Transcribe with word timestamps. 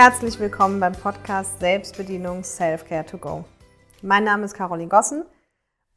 Herzlich 0.00 0.38
willkommen 0.38 0.78
beim 0.78 0.92
Podcast 0.92 1.58
Selbstbedienung 1.58 2.44
Self-Care 2.44 3.04
to 3.04 3.18
Go. 3.18 3.44
Mein 4.00 4.22
Name 4.22 4.44
ist 4.44 4.54
Caroline 4.54 4.88
Gossen 4.88 5.24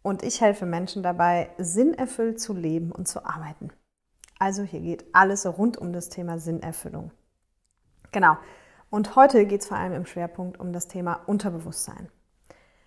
und 0.02 0.24
ich 0.24 0.42
helfe 0.42 0.66
Menschen 0.66 1.04
dabei, 1.04 1.52
sinnerfüllt 1.60 2.42
zu 2.42 2.56
leben 2.56 2.92
und 2.92 3.08
zu 3.08 3.24
arbeiten. 3.24 3.70
Also 4.40 4.64
hier 4.64 4.80
geht 4.80 5.06
alles 5.14 5.46
rund 5.46 5.78
um 5.78 5.94
das 5.94 6.10
Thema 6.10 6.40
Sinnerfüllung. 6.40 7.12
Genau. 8.12 8.38
Und 8.90 9.16
heute 9.16 9.46
geht 9.46 9.62
es 9.62 9.68
vor 9.68 9.78
allem 9.78 9.94
im 9.94 10.08
Schwerpunkt 10.08 10.60
um 10.60 10.74
das 10.74 10.88
Thema 10.88 11.22
Unterbewusstsein. 11.28 12.10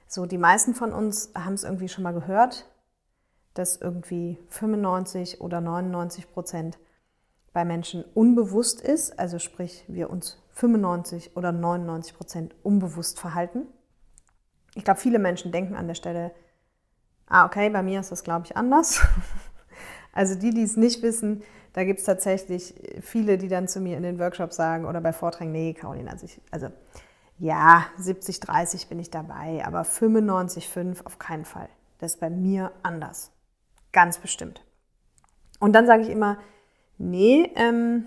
So, 0.09 0.27
die 0.27 0.37
meisten 0.37 0.75
von 0.75 0.93
uns 0.93 1.31
haben 1.37 1.55
es 1.55 1.63
irgendwie 1.63 1.89
schon 1.89 2.03
mal 2.03 2.13
gehört, 2.13 2.69
dass 3.55 3.77
irgendwie 3.77 4.41
95 4.49 5.41
oder 5.41 5.61
99 5.61 6.33
Prozent 6.33 6.77
bei 7.53 7.65
Menschen 7.65 8.05
unbewusst 8.15 8.81
ist, 8.81 9.17
also 9.17 9.39
sprich 9.39 9.85
wir 9.87 10.11
uns 10.11 10.44
95 10.55 11.37
oder 11.37 11.53
99 11.53 12.17
Prozent 12.17 12.55
unbewusst 12.63 13.21
verhalten. 13.21 13.67
Ich 14.75 14.85
glaube, 14.85 15.01
viele 15.01 15.19
Menschen 15.19 15.53
denken 15.53 15.75
an 15.75 15.87
der 15.87 15.95
Stelle, 15.95 16.33
ah, 17.27 17.45
okay, 17.45 17.71
bei 17.71 17.83
mir 17.83 18.01
ist 18.01 18.13
das, 18.13 18.25
glaube 18.25 18.47
ich, 18.47 18.57
anders. 18.57 19.01
Also 20.17 20.37
die, 20.37 20.51
die 20.51 20.63
es 20.63 20.77
nicht 20.77 21.03
wissen, 21.03 21.43
da 21.73 21.83
gibt 21.83 21.99
es 21.99 22.07
tatsächlich 22.07 22.73
viele, 23.01 23.37
die 23.37 23.49
dann 23.49 23.67
zu 23.67 23.81
mir 23.81 23.97
in 23.97 24.05
den 24.05 24.21
Workshops 24.21 24.55
sagen 24.55 24.85
oder 24.85 25.01
bei 25.01 25.13
Vorträgen, 25.13 25.51
nee, 25.51 25.75
Caroline, 25.75 26.09
also, 26.09 26.27
ich, 26.27 26.41
also 26.53 26.69
ja, 27.39 27.87
70, 27.99 28.39
30 28.39 28.89
bin 28.89 29.01
ich 29.01 29.11
dabei, 29.11 29.65
aber 29.67 29.83
95, 29.83 30.69
5 30.69 31.05
auf 31.05 31.19
keinen 31.19 31.45
Fall. 31.45 31.69
Das 31.99 32.15
ist 32.15 32.21
bei 32.21 32.31
mir 32.31 32.71
anders. 32.85 33.33
Ganz 33.91 34.19
bestimmt. 34.19 34.65
Und 35.59 35.73
dann 35.73 35.87
sage 35.87 36.03
ich 36.03 36.11
immer, 36.11 36.39
nee, 36.97 37.51
ähm, 37.57 38.07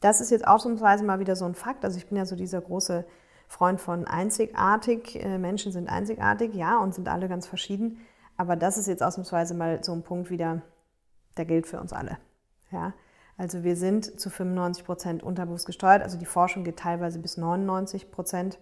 das 0.00 0.20
ist 0.20 0.30
jetzt 0.30 0.46
ausnahmsweise 0.46 1.04
mal 1.04 1.20
wieder 1.20 1.36
so 1.36 1.44
ein 1.44 1.54
Fakt. 1.54 1.84
Also 1.84 1.98
ich 1.98 2.06
bin 2.06 2.16
ja 2.18 2.26
so 2.26 2.36
dieser 2.36 2.60
große 2.60 3.04
Freund 3.48 3.80
von 3.80 4.06
einzigartig. 4.06 5.22
Äh, 5.22 5.38
Menschen 5.38 5.72
sind 5.72 5.88
einzigartig, 5.88 6.54
ja, 6.54 6.78
und 6.78 6.94
sind 6.94 7.08
alle 7.08 7.28
ganz 7.28 7.46
verschieden. 7.46 7.98
Aber 8.36 8.56
das 8.56 8.76
ist 8.76 8.86
jetzt 8.86 9.02
ausnahmsweise 9.02 9.54
mal 9.54 9.82
so 9.82 9.92
ein 9.92 10.02
Punkt 10.02 10.30
wieder, 10.30 10.62
der 11.36 11.46
gilt 11.46 11.66
für 11.66 11.80
uns 11.80 11.92
alle. 11.92 12.18
Ja? 12.70 12.92
Also 13.38 13.64
wir 13.64 13.76
sind 13.76 14.18
zu 14.20 14.30
95 14.30 14.84
Prozent 14.84 15.22
unterbewusst 15.22 15.66
gesteuert. 15.66 16.02
Also 16.02 16.18
die 16.18 16.26
Forschung 16.26 16.64
geht 16.64 16.78
teilweise 16.78 17.18
bis 17.18 17.36
99 17.36 18.10
Prozent. 18.10 18.58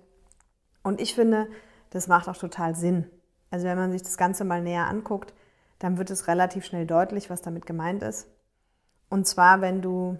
Und 0.83 1.01
ich 1.01 1.15
finde, 1.15 1.49
das 1.91 2.09
macht 2.09 2.29
auch 2.29 2.37
total 2.37 2.75
Sinn. 2.75 3.09
Also 3.51 3.67
wenn 3.67 3.79
man 3.79 3.93
sich 3.93 4.03
das 4.03 4.17
Ganze 4.17 4.45
mal 4.45 4.63
näher 4.63 4.87
anguckt, 4.87 5.33
dann 5.79 5.99
wird 5.99 6.11
es 6.11 6.29
relativ 6.29 6.65
schnell 6.65 6.87
deutlich, 6.87 7.31
was 7.31 7.43
damit 7.43 7.67
gemeint 7.67 8.03
ist. 8.03 8.29
Und 9.11 9.27
zwar, 9.27 9.61
wenn 9.61 9.81
du 9.81 10.19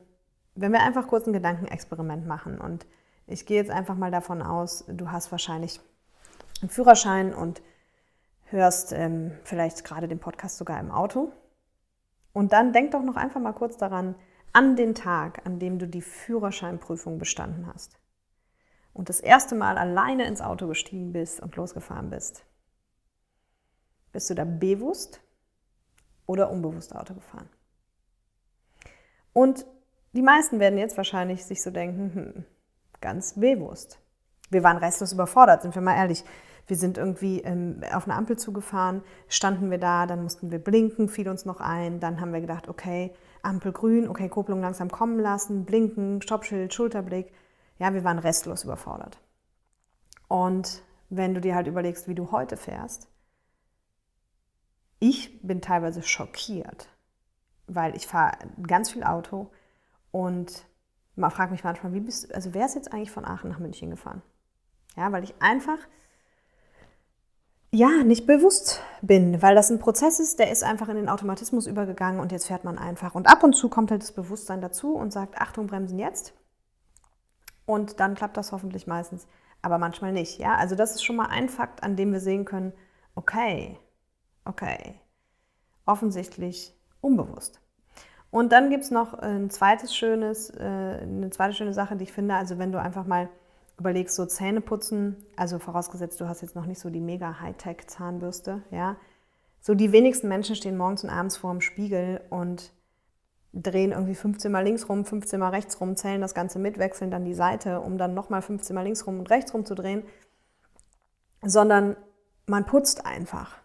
wenn 0.55 0.73
wir 0.73 0.83
einfach 0.83 1.09
kurz 1.09 1.27
ein 1.27 1.33
Gedankenexperiment 1.33 2.27
machen 2.27 2.61
und 2.61 2.87
ich 3.27 3.47
gehe 3.47 3.57
jetzt 3.57 3.71
einfach 3.71 3.97
mal 3.97 4.11
davon 4.11 4.43
aus, 4.43 4.85
du 4.89 5.11
hast 5.11 5.33
wahrscheinlich 5.33 5.81
einen 6.61 6.71
Führerschein 6.71 7.35
und 7.35 7.63
hörst 8.45 8.93
ähm, 8.93 9.33
vielleicht 9.45 9.85
gerade 9.85 10.09
den 10.09 10.19
Podcast 10.19 10.59
sogar 10.59 10.79
im 10.79 10.91
Auto. 10.91 11.33
Und 12.33 12.53
dann 12.53 12.73
denk 12.73 12.91
doch 12.91 13.03
noch 13.03 13.17
einfach 13.17 13.41
mal 13.41 13.53
kurz 13.53 13.77
daran, 13.77 14.15
an 14.53 14.77
den 14.77 14.95
Tag, 14.95 15.47
an 15.47 15.59
dem 15.59 15.79
du 15.79 15.89
die 15.89 16.03
Führerscheinprüfung 16.03 17.19
bestanden 17.19 17.67
hast 17.73 17.99
und 18.93 19.09
das 19.09 19.21
erste 19.21 19.55
Mal 19.55 19.77
alleine 19.77 20.27
ins 20.27 20.41
Auto 20.41 20.69
gestiegen 20.69 21.13
bist 21.13 21.41
und 21.41 21.57
losgefahren 21.57 22.11
bist. 22.11 22.47
Bist 24.13 24.31
du 24.31 24.35
da 24.35 24.45
bewusst 24.45 25.21
oder 26.27 26.51
unbewusst 26.51 26.95
Auto 26.95 27.15
gefahren? 27.15 27.49
Und 29.33 29.67
die 30.15 30.23
meisten 30.23 30.61
werden 30.61 30.79
jetzt 30.79 30.97
wahrscheinlich 30.97 31.45
sich 31.45 31.63
so 31.63 31.71
denken, 31.71 32.15
hm, 32.15 32.45
ganz 33.01 33.35
bewusst. 33.35 33.99
Wir 34.51 34.63
waren 34.63 34.77
restlos 34.77 35.13
überfordert, 35.13 35.63
sind 35.63 35.75
wir 35.75 35.83
mal 35.83 35.97
ehrlich. 35.97 36.25
Wir 36.67 36.77
sind 36.77 36.97
irgendwie 36.97 37.41
ähm, 37.41 37.83
auf 37.93 38.05
eine 38.05 38.15
Ampel 38.15 38.39
zugefahren, 38.39 39.03
standen 39.29 39.71
wir 39.71 39.79
da, 39.79 40.07
dann 40.07 40.23
mussten 40.23 40.51
wir 40.51 40.59
blinken, 40.59 41.09
fiel 41.09 41.29
uns 41.29 41.45
noch 41.45 41.61
ein. 41.61 42.01
Dann 42.01 42.21
haben 42.21 42.33
wir 42.33 42.41
gedacht, 42.41 42.69
okay, 42.69 43.13
Ampel 43.43 43.73
grün, 43.73 44.09
okay, 44.09 44.31
Kupplung 44.31 44.61
langsam 44.61 44.91
kommen 44.91 45.19
lassen, 45.19 45.67
blinken, 45.67 46.23
Stoppschild, 46.23 46.73
Schulterblick. 46.73 47.33
Ja, 47.79 47.93
wir 47.93 48.05
waren 48.05 48.19
restlos 48.19 48.65
überfordert. 48.65 49.19
Und 50.29 50.83
wenn 51.11 51.35
du 51.35 51.41
dir 51.41 51.55
halt 51.55 51.67
überlegst, 51.67 52.09
wie 52.09 52.15
du 52.15 52.31
heute 52.31 52.57
fährst, 52.57 53.09
ich 55.01 55.43
bin 55.43 55.61
teilweise 55.61 56.03
schockiert, 56.03 56.89
weil 57.67 57.95
ich 57.95 58.07
fahre 58.07 58.39
ganz 58.67 58.91
viel 58.91 59.05
Auto, 59.05 59.51
und 60.15 60.65
man 61.17 61.33
fragt 61.33 61.51
mich 61.51 61.65
manchmal, 61.65 61.93
wie 61.93 61.99
bist 61.99 62.33
also 62.33 62.55
wer 62.55 62.67
ist 62.67 62.77
jetzt 62.77 62.93
eigentlich 62.93 63.11
von 63.11 63.25
Aachen 63.25 63.51
nach 63.51 63.59
München 63.59 63.91
gefahren? 63.91 64.23
Ja, 64.97 65.11
weil 65.11 65.25
ich 65.25 65.35
einfach 65.43 65.79
ja, 67.73 68.05
nicht 68.05 68.25
bewusst 68.25 68.81
bin, 69.03 69.43
weil 69.43 69.57
das 69.57 69.73
ein 69.73 69.81
Prozess 69.81 70.21
ist, 70.21 70.39
der 70.39 70.53
ist 70.53 70.63
einfach 70.63 70.89
in 70.89 70.95
den 70.95 71.09
Automatismus 71.09 71.67
übergegangen 71.67 72.21
und 72.21 72.31
jetzt 72.31 72.47
fährt 72.47 72.63
man 72.63 72.79
einfach. 72.79 73.17
Und 73.17 73.27
ab 73.27 73.43
und 73.43 73.55
zu 73.55 73.69
kommt 73.69 73.91
halt 73.91 74.03
das 74.03 74.13
Bewusstsein 74.13 74.61
dazu 74.61 74.95
und 74.95 75.13
sagt, 75.13 75.41
Achtung, 75.41 75.67
bremsen 75.67 75.99
jetzt. 75.99 76.33
Und 77.67 77.99
dann 77.99 78.15
klappt 78.15 78.37
das 78.37 78.53
hoffentlich 78.53 78.87
meistens, 78.87 79.27
aber 79.63 79.79
manchmal 79.79 80.13
nicht. 80.13 80.39
Ja, 80.39 80.55
also 80.55 80.77
das 80.77 80.95
ist 80.95 81.03
schon 81.03 81.17
mal 81.17 81.27
ein 81.27 81.49
Fakt, 81.49 81.83
an 81.83 81.97
dem 81.97 82.13
wir 82.13 82.21
sehen 82.21 82.45
können, 82.45 82.73
okay, 83.17 83.81
okay, 84.45 85.01
offensichtlich 85.85 86.73
unbewusst. 87.01 87.64
Und 88.35 88.51
dann 88.51 88.69
gibt 88.69 88.83
es 88.83 88.91
noch 88.91 89.15
ein 89.15 89.49
zweites 89.49 89.95
schönes, 89.95 90.51
äh, 90.51 90.65
eine 90.65 91.31
zweite 91.31 91.55
schöne 91.55 91.73
Sache, 91.73 91.95
die 91.95 92.03
ich 92.03 92.13
finde. 92.13 92.35
Also 92.35 92.59
wenn 92.59 92.73
du 92.73 92.81
einfach 92.81 93.07
mal 93.07 93.29
überlegst, 93.79 94.17
so 94.17 94.27
Zähne 94.27 94.61
putzen, 94.61 95.25
also 95.37 95.61
vorausgesetzt, 95.61 96.21
du 96.21 96.27
hast 96.27 96.43
jetzt 96.43 96.57
noch 96.57 96.67
nicht 96.67 96.81
so 96.81 96.91
die 96.91 96.99
mega 96.99 97.39
Hightech-Zahnbürste, 97.41 98.63
ja. 98.73 98.97
So 99.61 99.77
die 99.77 99.93
wenigsten 99.93 100.27
Menschen 100.27 100.57
stehen 100.57 100.77
morgens 100.77 101.05
und 101.05 101.11
abends 101.11 101.37
vor 101.37 101.53
dem 101.53 101.61
Spiegel 101.61 102.23
und 102.29 102.73
drehen 103.53 103.93
irgendwie 103.93 104.17
15 104.17 104.51
mal 104.51 104.65
links 104.65 104.89
rum, 104.89 105.05
15 105.05 105.39
mal 105.39 105.51
rechts 105.51 105.81
rum, 105.81 105.95
zählen 105.95 106.21
das 106.21 106.35
Ganze 106.35 106.59
mit, 106.59 106.77
wechseln 106.77 107.13
dann 107.13 107.25
die 107.25 107.35
Seite, 107.35 107.83
um 107.83 107.99
dann 107.99 108.15
nochmal 108.15 108.43
15 108.43 108.75
mal 108.75 108.83
links 108.83 109.07
rum 109.07 109.21
und 109.21 109.31
rechts 109.31 109.55
rum 109.55 109.65
zu 109.65 109.77
drehen, 109.77 110.03
sondern 111.45 111.95
man 112.47 112.67
putzt 112.67 113.07
einfach 113.07 113.64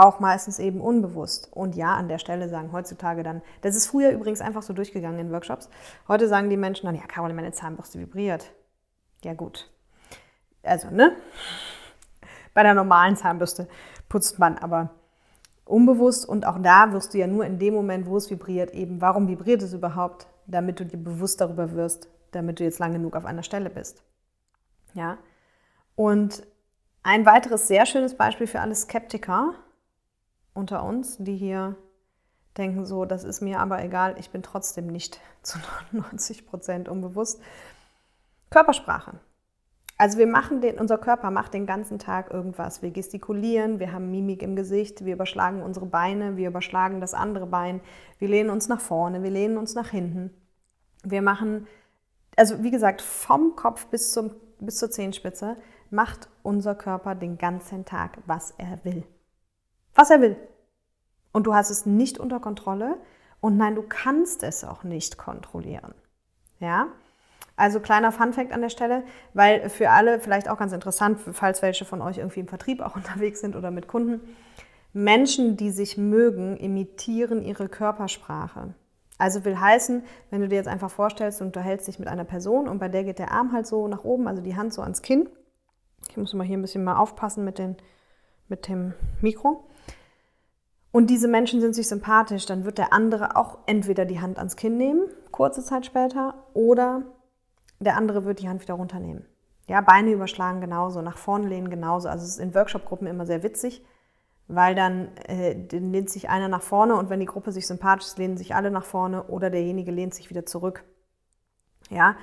auch 0.00 0.20
meistens 0.20 0.58
eben 0.58 0.80
unbewusst. 0.80 1.50
Und 1.52 1.76
ja, 1.76 1.94
an 1.94 2.08
der 2.08 2.18
Stelle 2.18 2.48
sagen 2.48 2.72
heutzutage 2.72 3.22
dann, 3.22 3.42
das 3.62 3.76
ist 3.76 3.86
früher 3.86 4.10
übrigens 4.10 4.40
einfach 4.40 4.62
so 4.62 4.72
durchgegangen 4.72 5.18
in 5.18 5.32
Workshops. 5.32 5.68
Heute 6.08 6.28
sagen 6.28 6.50
die 6.50 6.56
Menschen 6.56 6.86
dann, 6.86 6.94
ja, 6.94 7.06
Caroline, 7.06 7.34
meine 7.34 7.52
Zahnbürste 7.52 7.98
vibriert. 7.98 8.52
Ja, 9.22 9.34
gut. 9.34 9.70
Also, 10.62 10.90
ne? 10.90 11.16
Bei 12.54 12.62
der 12.62 12.74
normalen 12.74 13.16
Zahnbürste 13.16 13.68
putzt 14.08 14.38
man 14.38 14.58
aber 14.58 14.90
unbewusst 15.64 16.28
und 16.28 16.46
auch 16.46 16.58
da 16.60 16.92
wirst 16.92 17.14
du 17.14 17.18
ja 17.18 17.26
nur 17.26 17.44
in 17.44 17.58
dem 17.58 17.74
Moment, 17.74 18.06
wo 18.06 18.16
es 18.16 18.28
vibriert, 18.30 18.72
eben, 18.72 19.00
warum 19.00 19.28
vibriert 19.28 19.62
es 19.62 19.72
überhaupt, 19.72 20.26
damit 20.46 20.80
du 20.80 20.84
dir 20.84 20.98
bewusst 20.98 21.40
darüber 21.40 21.72
wirst, 21.72 22.08
damit 22.32 22.58
du 22.58 22.64
jetzt 22.64 22.80
lang 22.80 22.92
genug 22.92 23.14
auf 23.14 23.24
einer 23.24 23.44
Stelle 23.44 23.70
bist. 23.70 24.02
Ja. 24.94 25.18
Und 25.94 26.44
ein 27.02 27.24
weiteres 27.24 27.68
sehr 27.68 27.86
schönes 27.86 28.16
Beispiel 28.16 28.46
für 28.46 28.60
alle 28.60 28.74
Skeptiker, 28.74 29.54
unter 30.54 30.84
uns, 30.84 31.16
die 31.18 31.36
hier 31.36 31.76
denken, 32.56 32.84
so, 32.84 33.04
das 33.04 33.24
ist 33.24 33.40
mir 33.40 33.60
aber 33.60 33.82
egal, 33.82 34.16
ich 34.18 34.30
bin 34.30 34.42
trotzdem 34.42 34.86
nicht 34.86 35.20
zu 35.42 35.58
99 35.92 36.46
Prozent 36.46 36.88
unbewusst. 36.88 37.40
Körpersprache. 38.50 39.20
Also 39.96 40.18
wir 40.18 40.26
machen 40.26 40.62
den, 40.62 40.78
unser 40.78 40.96
Körper 40.96 41.30
macht 41.30 41.52
den 41.52 41.66
ganzen 41.66 41.98
Tag 41.98 42.30
irgendwas. 42.30 42.80
Wir 42.80 42.90
gestikulieren, 42.90 43.80
wir 43.80 43.92
haben 43.92 44.10
Mimik 44.10 44.42
im 44.42 44.56
Gesicht, 44.56 45.04
wir 45.04 45.12
überschlagen 45.12 45.62
unsere 45.62 45.84
Beine, 45.84 46.38
wir 46.38 46.48
überschlagen 46.48 47.02
das 47.02 47.12
andere 47.12 47.46
Bein, 47.46 47.82
wir 48.18 48.28
lehnen 48.28 48.48
uns 48.48 48.66
nach 48.66 48.80
vorne, 48.80 49.22
wir 49.22 49.30
lehnen 49.30 49.58
uns 49.58 49.74
nach 49.74 49.90
hinten. 49.90 50.30
Wir 51.04 51.20
machen, 51.20 51.66
also 52.34 52.62
wie 52.62 52.70
gesagt, 52.70 53.02
vom 53.02 53.56
Kopf 53.56 53.86
bis, 53.88 54.12
zum, 54.12 54.30
bis 54.58 54.78
zur 54.78 54.90
Zehenspitze 54.90 55.58
macht 55.90 56.30
unser 56.42 56.74
Körper 56.74 57.14
den 57.14 57.36
ganzen 57.36 57.84
Tag, 57.84 58.18
was 58.26 58.52
er 58.52 58.82
will 58.84 59.04
was 60.00 60.10
er 60.10 60.22
will. 60.22 60.36
Und 61.30 61.46
du 61.46 61.54
hast 61.54 61.68
es 61.68 61.84
nicht 61.84 62.18
unter 62.18 62.40
Kontrolle 62.40 62.96
und 63.40 63.58
nein, 63.58 63.74
du 63.74 63.82
kannst 63.82 64.42
es 64.42 64.64
auch 64.64 64.82
nicht 64.82 65.18
kontrollieren. 65.18 65.94
Ja? 66.58 66.88
Also 67.54 67.80
kleiner 67.80 68.10
Funfact 68.10 68.52
an 68.52 68.62
der 68.62 68.70
Stelle, 68.70 69.04
weil 69.34 69.68
für 69.68 69.90
alle 69.90 70.18
vielleicht 70.18 70.48
auch 70.48 70.56
ganz 70.56 70.72
interessant, 70.72 71.20
falls 71.32 71.60
welche 71.60 71.84
von 71.84 72.00
euch 72.00 72.16
irgendwie 72.16 72.40
im 72.40 72.48
Vertrieb 72.48 72.80
auch 72.80 72.96
unterwegs 73.00 73.40
sind 73.40 73.56
oder 73.56 73.70
mit 73.70 73.88
Kunden. 73.88 74.20
Menschen, 74.94 75.58
die 75.58 75.70
sich 75.70 75.98
mögen, 75.98 76.56
imitieren 76.56 77.42
ihre 77.42 77.68
Körpersprache. 77.68 78.74
Also 79.18 79.44
will 79.44 79.60
heißen, 79.60 80.02
wenn 80.30 80.40
du 80.40 80.48
dir 80.48 80.56
jetzt 80.56 80.66
einfach 80.66 80.90
vorstellst, 80.90 81.40
du 81.40 81.44
unterhältst 81.44 81.86
dich 81.86 81.98
mit 81.98 82.08
einer 82.08 82.24
Person 82.24 82.68
und 82.68 82.78
bei 82.78 82.88
der 82.88 83.04
geht 83.04 83.18
der 83.18 83.32
Arm 83.32 83.52
halt 83.52 83.66
so 83.66 83.86
nach 83.86 84.02
oben, 84.02 84.26
also 84.26 84.40
die 84.40 84.56
Hand 84.56 84.72
so 84.72 84.80
ans 84.80 85.02
Kinn. 85.02 85.28
Ich 86.08 86.16
muss 86.16 86.32
mal 86.32 86.46
hier 86.46 86.56
ein 86.56 86.62
bisschen 86.62 86.82
mal 86.82 86.96
aufpassen 86.96 87.44
mit, 87.44 87.58
den, 87.58 87.76
mit 88.48 88.66
dem 88.66 88.94
Mikro 89.20 89.66
und 90.92 91.08
diese 91.08 91.28
Menschen 91.28 91.60
sind 91.60 91.74
sich 91.74 91.88
sympathisch, 91.88 92.46
dann 92.46 92.64
wird 92.64 92.78
der 92.78 92.92
andere 92.92 93.36
auch 93.36 93.58
entweder 93.66 94.04
die 94.04 94.20
Hand 94.20 94.38
ans 94.38 94.56
Kinn 94.56 94.76
nehmen, 94.76 95.08
kurze 95.30 95.62
Zeit 95.64 95.86
später, 95.86 96.34
oder 96.52 97.02
der 97.78 97.96
andere 97.96 98.24
wird 98.24 98.40
die 98.40 98.48
Hand 98.48 98.62
wieder 98.62 98.74
runternehmen. 98.74 99.24
Ja, 99.68 99.80
Beine 99.80 100.10
überschlagen 100.10 100.60
genauso, 100.60 101.00
nach 101.00 101.16
vorne 101.16 101.46
lehnen 101.48 101.70
genauso. 101.70 102.08
Also 102.08 102.24
es 102.24 102.30
ist 102.30 102.40
in 102.40 102.54
Workshop-Gruppen 102.54 103.06
immer 103.06 103.24
sehr 103.24 103.44
witzig, 103.44 103.84
weil 104.48 104.74
dann 104.74 105.14
äh, 105.28 105.52
lehnt 105.70 106.10
sich 106.10 106.28
einer 106.28 106.48
nach 106.48 106.62
vorne 106.62 106.96
und 106.96 107.08
wenn 107.08 107.20
die 107.20 107.26
Gruppe 107.26 107.52
sich 107.52 107.68
sympathisch 107.68 108.08
ist, 108.08 108.18
lehnen 108.18 108.36
sich 108.36 108.56
alle 108.56 108.72
nach 108.72 108.84
vorne 108.84 109.24
oder 109.28 109.48
derjenige 109.48 109.92
lehnt 109.92 110.12
sich 110.12 110.28
wieder 110.28 110.44
zurück. 110.44 110.82
Ja, 111.88 112.16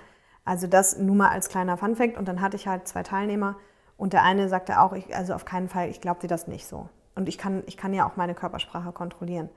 also 0.44 0.68
das 0.68 0.98
nur 0.98 1.16
mal 1.16 1.30
als 1.30 1.48
kleiner 1.48 1.78
Funfact. 1.78 2.18
Und 2.18 2.28
dann 2.28 2.42
hatte 2.42 2.58
ich 2.58 2.68
halt 2.68 2.88
zwei 2.88 3.04
Teilnehmer 3.04 3.56
und 3.96 4.12
der 4.12 4.24
eine 4.24 4.50
sagte 4.50 4.82
auch, 4.82 4.92
ich, 4.92 5.16
also 5.16 5.34
auf 5.34 5.46
keinen 5.46 5.70
Fall, 5.70 5.90
ich 5.90 6.02
glaube 6.02 6.20
dir 6.20 6.28
das 6.28 6.48
nicht 6.48 6.68
so. 6.68 6.90
Und 7.18 7.28
ich 7.28 7.40
kann, 7.40 7.64
ich 7.66 7.78
kann 7.78 7.96
ja 7.96 8.08
auch 8.08 8.16
meine 8.16 8.36
Körpersprache 8.36 8.92
kontrollieren. 8.92 9.50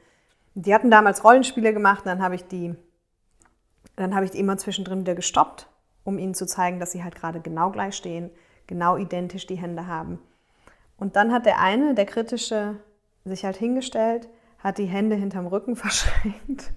Die 0.55 0.75
hatten 0.75 0.91
damals 0.91 1.25
Rollenspiele 1.25 1.75
gemacht, 1.75 2.07
dann 2.07 2.23
habe 2.23 2.35
ich 2.35 2.47
die, 2.47 2.75
dann 3.97 4.15
habe 4.15 4.25
ich 4.25 4.31
die 4.31 4.39
immer 4.39 4.57
zwischendrin 4.57 5.01
wieder 5.01 5.15
gestoppt, 5.15 5.69
um 6.03 6.19
ihnen 6.19 6.33
zu 6.33 6.47
zeigen, 6.47 6.81
dass 6.81 6.93
sie 6.93 7.05
halt 7.05 7.15
gerade 7.15 7.41
genau 7.41 7.71
gleich 7.71 7.95
stehen, 7.95 8.31
genau 8.67 8.97
identisch 8.97 9.47
die 9.47 9.57
Hände 9.57 9.87
haben. 9.87 10.19
Und 10.97 11.17
dann 11.17 11.33
hat 11.33 11.45
der 11.45 11.61
eine, 11.61 11.95
der 11.95 12.07
kritische, 12.07 12.77
sich 13.27 13.45
halt 13.45 13.59
hingestellt, 13.59 14.31
hat 14.59 14.79
die 14.79 14.87
Hände 14.87 15.17
hinterm 15.17 15.47
Rücken 15.47 15.77
verschränkt. 15.77 16.73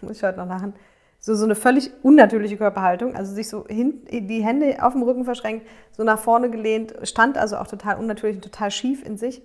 Muss 0.00 0.16
ich 0.16 0.22
heute 0.22 0.38
noch 0.38 0.48
lachen. 0.48 0.72
So, 1.20 1.34
so 1.34 1.44
eine 1.44 1.54
völlig 1.54 1.90
unnatürliche 2.02 2.56
Körperhaltung, 2.56 3.16
also 3.16 3.34
sich 3.34 3.50
so 3.50 3.66
hin, 3.66 4.06
die 4.10 4.42
Hände 4.42 4.82
auf 4.82 4.94
dem 4.94 5.02
Rücken 5.02 5.26
verschränkt, 5.26 5.66
so 5.92 6.04
nach 6.04 6.18
vorne 6.18 6.48
gelehnt, 6.48 6.94
stand 7.02 7.36
also 7.36 7.58
auch 7.58 7.66
total 7.66 7.98
unnatürlich 7.98 8.36
und 8.38 8.44
total 8.44 8.70
schief 8.70 9.04
in 9.04 9.18
sich 9.18 9.42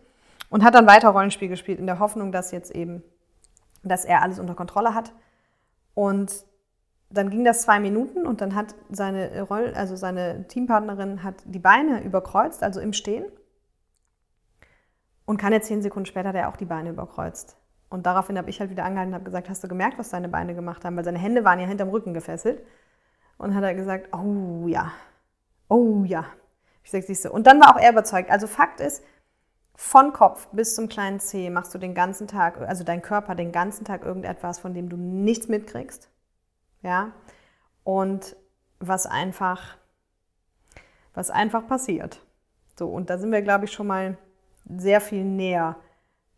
und 0.50 0.64
hat 0.64 0.76
dann 0.76 0.88
weiter 0.88 1.10
Rollenspiel 1.10 1.48
gespielt 1.48 1.80
in 1.80 1.86
der 1.86 2.00
Hoffnung, 2.00 2.32
dass 2.32 2.52
jetzt 2.52 2.72
eben, 2.72 3.04
dass 3.84 4.06
er 4.06 4.22
alles 4.22 4.40
unter 4.40 4.56
Kontrolle 4.56 4.94
hat. 4.94 5.14
Und 5.94 6.46
dann 7.10 7.30
ging 7.30 7.44
das 7.44 7.64
zwei 7.64 7.80
Minuten 7.80 8.26
und 8.26 8.42
dann 8.42 8.56
hat 8.56 8.76
seine 8.90 9.42
Roll, 9.42 9.74
also 9.76 9.96
seine 9.96 10.48
Teampartnerin 10.48 11.24
hat 11.24 11.36
die 11.46 11.60
Beine 11.60 12.04
überkreuzt, 12.04 12.64
also 12.64 12.80
im 12.80 12.94
Stehen. 12.94 13.26
Und 15.26 15.38
keine 15.38 15.62
zehn 15.62 15.82
Sekunden 15.82 16.06
später 16.06 16.30
hat 16.30 16.36
er 16.36 16.50
auch 16.50 16.58
die 16.58 16.66
Beine 16.66 16.90
überkreuzt. 16.90 17.58
Und 17.90 18.06
daraufhin 18.06 18.38
habe 18.38 18.50
ich 18.50 18.60
halt 18.60 18.70
wieder 18.70 18.86
angehalten 18.86 19.14
und 19.14 19.16
habe 19.16 19.26
gesagt, 19.26 19.50
hast 19.50 19.64
du 19.64 19.68
gemerkt, 19.68 19.98
was 19.98 20.10
deine 20.10 20.30
Beine 20.30 20.54
gemacht 20.54 20.86
haben? 20.86 20.96
Weil 20.96 21.04
seine 21.04 21.20
Hände 21.20 21.44
waren 21.44 21.60
ja 21.60 21.66
hinterm 21.66 21.90
Rücken 21.90 22.14
gefesselt. 22.14 22.64
Und 23.38 23.56
hat 23.56 23.64
er 23.64 23.74
gesagt, 23.74 24.14
oh 24.14 24.68
ja, 24.68 24.92
oh 25.68 26.04
ja. 26.04 26.26
Ich 26.84 26.92
sage, 26.92 27.06
siehst 27.06 27.26
du. 27.26 27.32
Und 27.32 27.48
dann 27.48 27.60
war 27.60 27.76
auch 27.76 27.80
er 27.80 27.92
überzeugt. 27.92 28.30
Also 28.30 28.48
Fakt 28.48 28.80
ist, 28.80 29.04
von 29.82 30.12
Kopf 30.12 30.50
bis 30.52 30.76
zum 30.76 30.90
kleinen 30.90 31.22
Zeh 31.22 31.50
machst 31.50 31.74
du 31.74 31.78
den 31.78 31.96
ganzen 31.96 32.28
Tag, 32.28 32.60
also 32.60 32.84
dein 32.84 33.02
Körper 33.02 33.34
den 33.34 33.54
ganzen 33.54 33.86
Tag 33.86 34.04
irgendetwas, 34.04 34.60
von 34.60 34.74
dem 34.74 34.90
du 34.90 34.98
nichts 34.98 35.48
mitkriegst. 35.48 36.10
Ja. 36.82 37.14
Und 37.86 38.36
was 38.80 39.06
einfach, 39.06 39.78
was 41.14 41.30
einfach 41.32 41.66
passiert. 41.66 42.20
So, 42.78 42.90
und 42.90 43.10
da 43.10 43.18
sind 43.18 43.32
wir, 43.32 43.42
glaube 43.42 43.66
ich, 43.66 43.72
schon 43.72 43.88
mal 43.88 44.18
sehr 44.68 45.00
viel 45.00 45.24
näher 45.24 45.78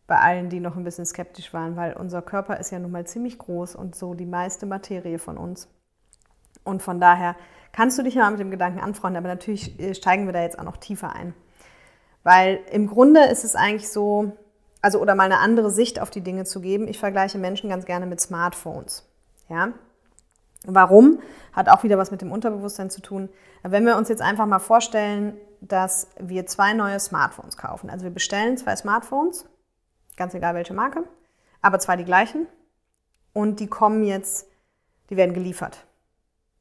bei 0.06 0.20
allen, 0.20 0.48
die 0.48 0.60
noch 0.60 0.76
ein 0.76 0.84
bisschen 0.84 1.04
skeptisch 1.04 1.52
waren, 1.52 1.74
weil 1.74 1.94
unser 1.94 2.22
Körper 2.22 2.60
ist 2.60 2.70
ja 2.70 2.78
nun 2.78 2.92
mal 2.92 3.08
ziemlich 3.08 3.38
groß 3.38 3.74
und 3.74 3.96
so 3.96 4.14
die 4.14 4.24
meiste 4.24 4.66
Materie 4.66 5.18
von 5.18 5.36
uns. 5.36 5.68
Und 6.62 6.80
von 6.80 7.00
daher 7.00 7.34
kannst 7.72 7.98
du 7.98 8.04
dich 8.04 8.14
ja 8.14 8.22
mal 8.22 8.30
mit 8.30 8.40
dem 8.40 8.52
Gedanken 8.52 8.78
anfreunden, 8.78 9.18
aber 9.18 9.34
natürlich 9.34 9.80
äh, 9.80 9.96
steigen 9.96 10.26
wir 10.26 10.32
da 10.32 10.42
jetzt 10.42 10.60
auch 10.60 10.64
noch 10.64 10.76
tiefer 10.76 11.12
ein. 11.12 11.34
Weil 12.22 12.60
im 12.70 12.86
Grunde 12.86 13.24
ist 13.24 13.44
es 13.44 13.54
eigentlich 13.54 13.90
so, 13.90 14.32
also 14.80 15.00
oder 15.00 15.14
mal 15.14 15.24
eine 15.24 15.38
andere 15.38 15.70
Sicht 15.70 16.00
auf 16.00 16.10
die 16.10 16.20
Dinge 16.20 16.44
zu 16.44 16.60
geben. 16.60 16.88
Ich 16.88 16.98
vergleiche 16.98 17.38
Menschen 17.38 17.70
ganz 17.70 17.84
gerne 17.84 18.06
mit 18.06 18.20
Smartphones. 18.20 19.04
Ja? 19.48 19.72
Warum? 20.64 21.20
Hat 21.52 21.68
auch 21.68 21.82
wieder 21.82 21.98
was 21.98 22.10
mit 22.10 22.22
dem 22.22 22.30
Unterbewusstsein 22.30 22.90
zu 22.90 23.02
tun. 23.02 23.28
Wenn 23.62 23.84
wir 23.84 23.96
uns 23.96 24.08
jetzt 24.08 24.22
einfach 24.22 24.46
mal 24.46 24.60
vorstellen, 24.60 25.34
dass 25.60 26.08
wir 26.18 26.46
zwei 26.46 26.72
neue 26.72 26.98
Smartphones 26.98 27.56
kaufen. 27.56 27.90
Also 27.90 28.04
wir 28.04 28.10
bestellen 28.10 28.56
zwei 28.56 28.74
Smartphones 28.74 29.46
ganz 30.16 30.34
egal 30.34 30.54
welche 30.54 30.74
Marke, 30.74 31.04
aber 31.60 31.78
zwei 31.78 31.96
die 31.96 32.04
gleichen. 32.04 32.46
Und 33.32 33.60
die 33.60 33.66
kommen 33.66 34.04
jetzt, 34.04 34.46
die 35.10 35.16
werden 35.16 35.34
geliefert. 35.34 35.86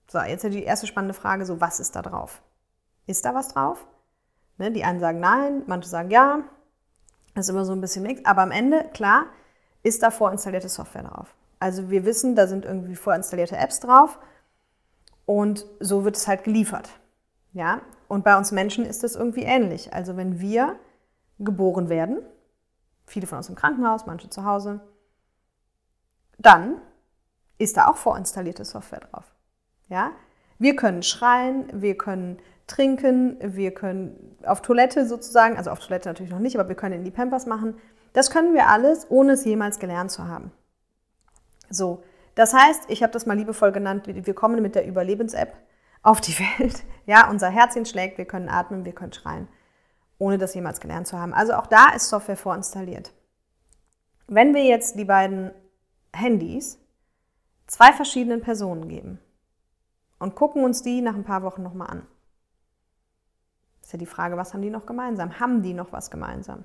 So, 0.07 0.19
jetzt 0.19 0.43
die 0.43 0.63
erste 0.63 0.87
spannende 0.87 1.13
Frage, 1.13 1.45
so 1.45 1.59
was 1.61 1.79
ist 1.79 1.95
da 1.95 2.01
drauf? 2.01 2.41
Ist 3.07 3.25
da 3.25 3.33
was 3.33 3.49
drauf? 3.49 3.85
Ne, 4.61 4.71
die 4.71 4.83
einen 4.83 4.99
sagen 4.99 5.19
nein, 5.19 5.63
manche 5.65 5.89
sagen 5.89 6.11
ja. 6.11 6.43
Das 7.33 7.45
ist 7.45 7.49
immer 7.49 7.65
so 7.65 7.71
ein 7.71 7.81
bisschen 7.81 8.03
mix. 8.03 8.23
Aber 8.25 8.43
am 8.43 8.51
Ende, 8.51 8.87
klar, 8.93 9.25
ist 9.81 10.03
da 10.03 10.11
vorinstallierte 10.11 10.69
Software 10.69 11.01
drauf. 11.01 11.33
Also 11.57 11.89
wir 11.89 12.05
wissen, 12.05 12.35
da 12.35 12.45
sind 12.45 12.65
irgendwie 12.65 12.95
vorinstallierte 12.95 13.57
Apps 13.57 13.79
drauf 13.79 14.19
und 15.25 15.65
so 15.79 16.05
wird 16.05 16.15
es 16.15 16.27
halt 16.27 16.43
geliefert. 16.43 16.91
Ja? 17.53 17.81
Und 18.07 18.23
bei 18.23 18.37
uns 18.37 18.51
Menschen 18.51 18.85
ist 18.85 19.01
das 19.01 19.15
irgendwie 19.15 19.41
ähnlich. 19.41 19.95
Also 19.95 20.15
wenn 20.15 20.39
wir 20.39 20.75
geboren 21.39 21.89
werden, 21.89 22.21
viele 23.07 23.25
von 23.25 23.39
uns 23.39 23.49
im 23.49 23.55
Krankenhaus, 23.55 24.05
manche 24.05 24.29
zu 24.29 24.45
Hause, 24.45 24.79
dann 26.37 26.75
ist 27.57 27.77
da 27.77 27.87
auch 27.87 27.97
vorinstallierte 27.97 28.63
Software 28.63 28.99
drauf. 28.99 29.33
Ja? 29.87 30.11
Wir 30.59 30.75
können 30.75 31.01
schreien, 31.01 31.81
wir 31.81 31.97
können 31.97 32.37
trinken, 32.71 33.37
wir 33.41 33.73
können 33.73 34.37
auf 34.43 34.61
Toilette 34.61 35.05
sozusagen, 35.05 35.57
also 35.57 35.71
auf 35.71 35.79
Toilette 35.79 36.09
natürlich 36.09 36.31
noch 36.31 36.39
nicht, 36.39 36.57
aber 36.57 36.67
wir 36.67 36.75
können 36.75 36.95
in 36.95 37.03
die 37.03 37.11
Pampers 37.11 37.45
machen. 37.45 37.75
Das 38.13 38.31
können 38.31 38.53
wir 38.53 38.67
alles, 38.67 39.07
ohne 39.09 39.33
es 39.33 39.45
jemals 39.45 39.79
gelernt 39.79 40.11
zu 40.11 40.27
haben. 40.27 40.51
So, 41.69 42.03
das 42.35 42.53
heißt, 42.53 42.83
ich 42.89 43.03
habe 43.03 43.13
das 43.13 43.25
mal 43.25 43.37
liebevoll 43.37 43.71
genannt, 43.71 44.03
wir 44.07 44.33
kommen 44.33 44.61
mit 44.61 44.75
der 44.75 44.87
Überlebens-App 44.87 45.53
auf 46.03 46.21
die 46.21 46.37
Welt. 46.59 46.83
Ja, 47.05 47.29
unser 47.29 47.49
Herzchen 47.49 47.85
schlägt, 47.85 48.17
wir 48.17 48.25
können 48.25 48.49
atmen, 48.49 48.85
wir 48.85 48.93
können 48.93 49.13
schreien 49.13 49.47
ohne 50.21 50.37
das 50.37 50.53
jemals 50.53 50.79
gelernt 50.79 51.07
zu 51.07 51.19
haben. 51.19 51.33
Also 51.33 51.53
auch 51.53 51.65
da 51.65 51.89
ist 51.95 52.07
Software 52.07 52.37
vorinstalliert. 52.37 53.11
Wenn 54.27 54.53
wir 54.53 54.63
jetzt 54.63 54.97
die 54.99 55.05
beiden 55.05 55.51
Handys 56.13 56.79
zwei 57.65 57.91
verschiedenen 57.91 58.41
Personen 58.41 58.87
geben 58.87 59.19
und 60.19 60.35
gucken 60.35 60.63
uns 60.63 60.83
die 60.83 61.01
nach 61.01 61.15
ein 61.15 61.23
paar 61.23 61.41
Wochen 61.41 61.63
nochmal 61.63 61.89
an, 61.89 62.07
ist 63.91 63.93
ja 63.93 63.99
die 63.99 64.05
Frage, 64.05 64.37
was 64.37 64.53
haben 64.53 64.61
die 64.61 64.69
noch 64.69 64.85
gemeinsam? 64.85 65.41
Haben 65.41 65.63
die 65.63 65.73
noch 65.73 65.91
was 65.91 66.09
gemeinsam? 66.09 66.63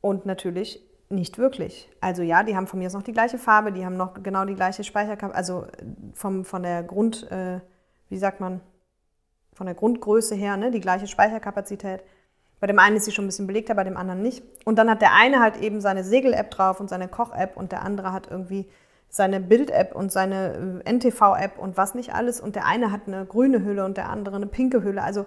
Und 0.00 0.24
natürlich 0.24 0.82
nicht 1.10 1.36
wirklich. 1.36 1.90
Also 2.00 2.22
ja, 2.22 2.42
die 2.42 2.56
haben 2.56 2.66
von 2.66 2.78
mir 2.78 2.86
aus 2.86 2.94
noch 2.94 3.02
die 3.02 3.12
gleiche 3.12 3.36
Farbe, 3.36 3.70
die 3.70 3.84
haben 3.84 3.98
noch 3.98 4.22
genau 4.22 4.46
die 4.46 4.54
gleiche 4.54 4.84
Speicherkapazität, 4.84 5.36
also 5.36 5.66
vom, 6.14 6.46
von 6.46 6.62
der 6.62 6.82
Grund, 6.82 7.30
äh, 7.30 7.60
wie 8.08 8.16
sagt 8.16 8.40
man, 8.40 8.62
von 9.52 9.66
der 9.66 9.74
Grundgröße 9.74 10.34
her, 10.34 10.56
ne, 10.56 10.70
die 10.70 10.80
gleiche 10.80 11.06
Speicherkapazität. 11.06 12.02
Bei 12.58 12.66
dem 12.66 12.78
einen 12.78 12.96
ist 12.96 13.04
sie 13.04 13.12
schon 13.12 13.26
ein 13.26 13.28
bisschen 13.28 13.46
belegter, 13.46 13.74
bei 13.74 13.84
dem 13.84 13.98
anderen 13.98 14.22
nicht. 14.22 14.42
Und 14.64 14.76
dann 14.76 14.88
hat 14.88 15.02
der 15.02 15.12
eine 15.14 15.40
halt 15.40 15.58
eben 15.58 15.82
seine 15.82 16.02
Segel-App 16.02 16.50
drauf 16.50 16.80
und 16.80 16.88
seine 16.88 17.08
Koch-App 17.08 17.58
und 17.58 17.72
der 17.72 17.82
andere 17.82 18.12
hat 18.12 18.30
irgendwie 18.30 18.70
seine 19.08 19.40
Bild-App 19.40 19.94
und 19.94 20.12
seine 20.12 20.82
äh, 20.84 20.92
NTV-App 20.92 21.58
und 21.58 21.76
was 21.76 21.94
nicht 21.94 22.14
alles. 22.14 22.40
Und 22.40 22.56
der 22.56 22.66
eine 22.66 22.92
hat 22.92 23.02
eine 23.06 23.24
grüne 23.24 23.64
Hülle 23.64 23.84
und 23.84 23.96
der 23.96 24.08
andere 24.08 24.36
eine 24.36 24.46
pinke 24.46 24.82
Hülle. 24.82 25.02
Also 25.02 25.26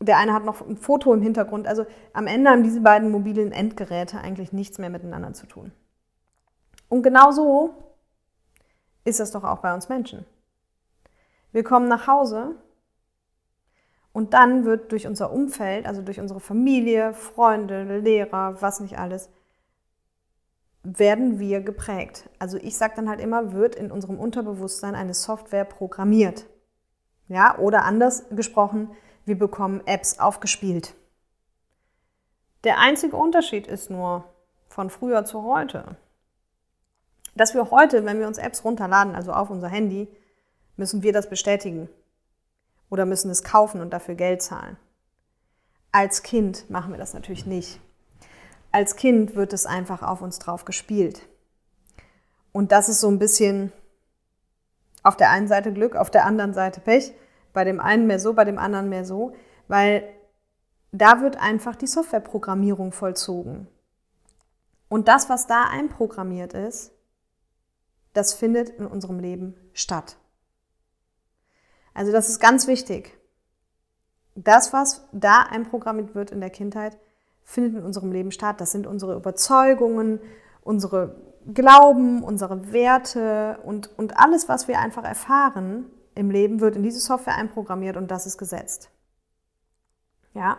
der 0.00 0.18
eine 0.18 0.32
hat 0.32 0.44
noch 0.44 0.60
ein 0.60 0.76
Foto 0.76 1.12
im 1.12 1.22
Hintergrund. 1.22 1.66
Also 1.66 1.86
am 2.12 2.26
Ende 2.26 2.50
haben 2.50 2.62
diese 2.62 2.80
beiden 2.80 3.10
mobilen 3.10 3.52
Endgeräte 3.52 4.18
eigentlich 4.18 4.52
nichts 4.52 4.78
mehr 4.78 4.90
miteinander 4.90 5.32
zu 5.32 5.46
tun. 5.46 5.72
Und 6.88 7.02
genau 7.02 7.32
so 7.32 7.74
ist 9.04 9.20
das 9.20 9.30
doch 9.30 9.44
auch 9.44 9.58
bei 9.58 9.74
uns 9.74 9.88
Menschen. 9.88 10.24
Wir 11.52 11.64
kommen 11.64 11.88
nach 11.88 12.06
Hause 12.06 12.54
und 14.12 14.34
dann 14.34 14.64
wird 14.64 14.92
durch 14.92 15.06
unser 15.06 15.32
Umfeld, 15.32 15.86
also 15.86 16.02
durch 16.02 16.20
unsere 16.20 16.40
Familie, 16.40 17.14
Freunde, 17.14 17.98
Lehrer, 17.98 18.60
was 18.60 18.80
nicht 18.80 18.98
alles, 18.98 19.30
werden 20.82 21.38
wir 21.38 21.60
geprägt. 21.60 22.28
Also 22.38 22.58
ich 22.58 22.76
sage 22.76 22.94
dann 22.96 23.08
halt 23.08 23.20
immer, 23.20 23.52
wird 23.52 23.74
in 23.74 23.90
unserem 23.90 24.18
Unterbewusstsein 24.18 24.94
eine 24.94 25.14
Software 25.14 25.64
programmiert. 25.64 26.46
Ja, 27.28 27.56
oder 27.58 27.84
anders 27.84 28.24
gesprochen, 28.30 28.90
wir 29.24 29.38
bekommen 29.38 29.82
Apps 29.86 30.18
aufgespielt. 30.18 30.94
Der 32.64 32.78
einzige 32.78 33.16
Unterschied 33.16 33.66
ist 33.66 33.90
nur 33.90 34.24
von 34.68 34.90
früher 34.90 35.24
zu 35.24 35.44
heute, 35.44 35.96
dass 37.34 37.54
wir 37.54 37.70
heute, 37.70 38.04
wenn 38.04 38.18
wir 38.18 38.26
uns 38.26 38.38
Apps 38.38 38.64
runterladen, 38.64 39.14
also 39.14 39.32
auf 39.32 39.50
unser 39.50 39.68
Handy, 39.68 40.08
müssen 40.76 41.02
wir 41.02 41.12
das 41.12 41.28
bestätigen 41.28 41.88
oder 42.90 43.06
müssen 43.06 43.30
es 43.30 43.42
kaufen 43.42 43.80
und 43.80 43.90
dafür 43.92 44.14
Geld 44.14 44.42
zahlen. 44.42 44.76
Als 45.92 46.22
Kind 46.22 46.68
machen 46.70 46.92
wir 46.92 46.98
das 46.98 47.14
natürlich 47.14 47.46
nicht. 47.46 47.80
Als 48.72 48.96
Kind 48.96 49.36
wird 49.36 49.52
es 49.52 49.66
einfach 49.66 50.02
auf 50.02 50.22
uns 50.22 50.38
drauf 50.38 50.64
gespielt. 50.64 51.28
Und 52.52 52.72
das 52.72 52.88
ist 52.88 53.00
so 53.00 53.08
ein 53.08 53.18
bisschen 53.18 53.72
auf 55.02 55.16
der 55.16 55.30
einen 55.30 55.48
Seite 55.48 55.72
Glück, 55.72 55.96
auf 55.96 56.10
der 56.10 56.24
anderen 56.24 56.54
Seite 56.54 56.80
Pech. 56.80 57.12
Bei 57.52 57.64
dem 57.64 57.80
einen 57.80 58.06
mehr 58.06 58.18
so, 58.18 58.32
bei 58.32 58.44
dem 58.44 58.58
anderen 58.58 58.88
mehr 58.88 59.04
so, 59.04 59.34
weil 59.68 60.08
da 60.90 61.20
wird 61.20 61.36
einfach 61.36 61.76
die 61.76 61.86
Softwareprogrammierung 61.86 62.92
vollzogen. 62.92 63.68
Und 64.88 65.08
das, 65.08 65.28
was 65.28 65.46
da 65.46 65.64
einprogrammiert 65.64 66.52
ist, 66.52 66.92
das 68.12 68.34
findet 68.34 68.68
in 68.70 68.86
unserem 68.86 69.18
Leben 69.18 69.54
statt. 69.72 70.16
Also 71.94 72.12
das 72.12 72.28
ist 72.28 72.40
ganz 72.40 72.66
wichtig. 72.66 73.18
Das, 74.34 74.72
was 74.72 75.06
da 75.12 75.42
einprogrammiert 75.42 76.14
wird 76.14 76.30
in 76.30 76.40
der 76.40 76.50
Kindheit, 76.50 76.98
findet 77.44 77.80
in 77.80 77.84
unserem 77.84 78.12
Leben 78.12 78.30
statt. 78.30 78.60
Das 78.60 78.72
sind 78.72 78.86
unsere 78.86 79.16
Überzeugungen, 79.16 80.20
unsere 80.62 81.16
Glauben, 81.52 82.22
unsere 82.22 82.72
Werte 82.72 83.58
und, 83.64 83.90
und 83.98 84.18
alles, 84.18 84.48
was 84.48 84.68
wir 84.68 84.78
einfach 84.78 85.04
erfahren 85.04 85.86
im 86.14 86.30
Leben, 86.30 86.60
wird 86.60 86.76
in 86.76 86.82
diese 86.82 87.00
Software 87.00 87.36
einprogrammiert 87.36 87.96
und 87.96 88.10
das 88.10 88.26
ist 88.26 88.38
gesetzt. 88.38 88.90
Ja. 90.34 90.58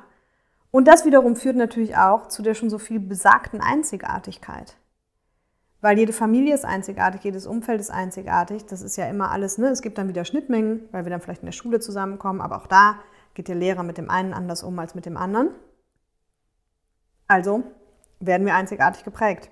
Und 0.72 0.88
das 0.88 1.06
wiederum 1.06 1.36
führt 1.36 1.56
natürlich 1.56 1.96
auch 1.96 2.28
zu 2.28 2.42
der 2.42 2.56
schon 2.56 2.70
so 2.70 2.80
viel 2.80 3.00
besagten 3.00 3.62
Einzigartigkeit. 3.62 4.76
Weil 5.82 6.00
jede 6.00 6.14
Familie 6.14 6.56
ist 6.56 6.66
einzigartig, 6.66 7.24
jedes 7.24 7.46
Umfeld 7.46 7.80
ist 7.80 7.92
einzigartig. 7.92 8.66
Das 8.66 8.82
ist 8.82 8.96
ja 8.96 9.06
immer 9.08 9.32
alles, 9.32 9.58
ne? 9.58 9.68
Es 9.68 9.82
gibt 9.82 9.98
dann 9.98 10.08
wieder 10.08 10.26
Schnittmengen, 10.26 10.88
weil 10.92 11.06
wir 11.06 11.10
dann 11.10 11.22
vielleicht 11.22 11.42
in 11.42 11.48
der 11.48 11.52
Schule 11.52 11.80
zusammenkommen, 11.80 12.42
aber 12.42 12.58
auch 12.58 12.68
da 12.68 12.96
geht 13.34 13.50
der 13.50 13.56
Lehrer 13.56 13.84
mit 13.84 13.98
dem 13.98 14.10
einen 14.10 14.34
anders 14.34 14.64
um 14.64 14.80
als 14.80 14.96
mit 14.96 15.06
dem 15.06 15.18
anderen. 15.18 15.50
Also 17.34 17.64
werden 18.20 18.46
wir 18.46 18.54
einzigartig 18.54 19.04
geprägt. 19.04 19.50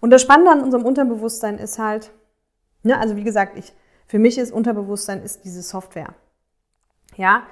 Und 0.00 0.10
das 0.10 0.22
Spannende 0.22 0.50
an 0.50 0.60
unserem 0.60 0.84
Unterbewusstsein 0.84 1.56
ist 1.56 1.78
halt, 1.78 2.10
ne, 2.82 2.98
also 2.98 3.14
wie 3.14 3.22
gesagt, 3.22 3.56
ich, 3.56 3.72
für 4.08 4.18
mich 4.18 4.38
ist 4.38 4.50
Unterbewusstsein 4.50 5.22
ist 5.22 5.44
diese 5.44 5.62
Software. 5.62 6.16
Ja, 7.16 7.44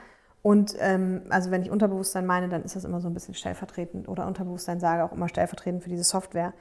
und 0.42 0.74
ähm, 0.80 1.22
also 1.28 1.52
wenn 1.52 1.62
ich 1.62 1.70
Unterbewusstsein 1.70 2.26
meine, 2.26 2.48
dann 2.48 2.64
ist 2.64 2.74
das 2.74 2.84
immer 2.84 3.00
so 3.00 3.06
ein 3.06 3.14
bisschen 3.14 3.34
stellvertretend 3.34 4.08
oder 4.08 4.26
Unterbewusstsein 4.26 4.80
sage 4.80 5.04
auch 5.04 5.12
immer 5.12 5.28
stellvertretend 5.28 5.84
für 5.84 5.90
diese 5.90 6.02
Software. 6.02 6.52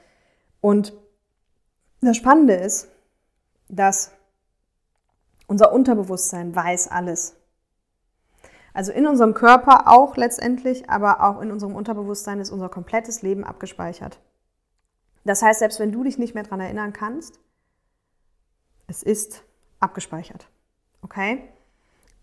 Und 0.60 0.92
das 2.00 2.16
Spannende 2.16 2.54
ist, 2.54 2.92
dass 3.68 4.12
unser 5.48 5.72
Unterbewusstsein 5.72 6.54
weiß 6.54 6.92
alles. 6.92 7.39
Also 8.72 8.92
in 8.92 9.06
unserem 9.06 9.34
Körper 9.34 9.88
auch 9.88 10.16
letztendlich, 10.16 10.88
aber 10.88 11.22
auch 11.22 11.40
in 11.40 11.50
unserem 11.50 11.74
Unterbewusstsein 11.74 12.40
ist 12.40 12.50
unser 12.50 12.68
komplettes 12.68 13.22
Leben 13.22 13.44
abgespeichert. 13.44 14.20
Das 15.24 15.42
heißt, 15.42 15.58
selbst 15.58 15.80
wenn 15.80 15.92
du 15.92 16.04
dich 16.04 16.18
nicht 16.18 16.34
mehr 16.34 16.44
daran 16.44 16.60
erinnern 16.60 16.92
kannst, 16.92 17.40
es 18.86 19.02
ist 19.02 19.44
abgespeichert. 19.80 20.48
Okay? 21.02 21.42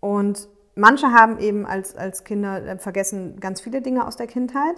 Und 0.00 0.48
manche 0.74 1.12
haben 1.12 1.38
eben 1.38 1.66
als, 1.66 1.96
als 1.96 2.24
Kinder 2.24 2.64
äh, 2.64 2.78
vergessen 2.78 3.40
ganz 3.40 3.60
viele 3.60 3.82
Dinge 3.82 4.06
aus 4.06 4.16
der 4.16 4.26
Kindheit, 4.26 4.76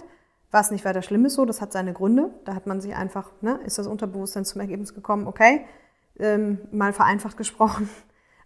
was 0.51 0.71
nicht 0.71 0.83
weiter 0.83 1.01
schlimm 1.01 1.25
ist 1.25 1.35
so, 1.35 1.45
das 1.45 1.61
hat 1.61 1.71
seine 1.71 1.93
Gründe. 1.93 2.31
Da 2.43 2.55
hat 2.55 2.67
man 2.67 2.81
sich 2.81 2.93
einfach, 2.93 3.31
ne, 3.41 3.59
ist 3.65 3.77
das 3.77 3.87
Unterbewusstsein 3.87 4.43
zum 4.43 4.59
Ergebnis 4.59 4.93
gekommen, 4.93 5.27
okay, 5.27 5.65
ähm, 6.19 6.59
mal 6.71 6.91
vereinfacht 6.91 7.37
gesprochen. 7.37 7.89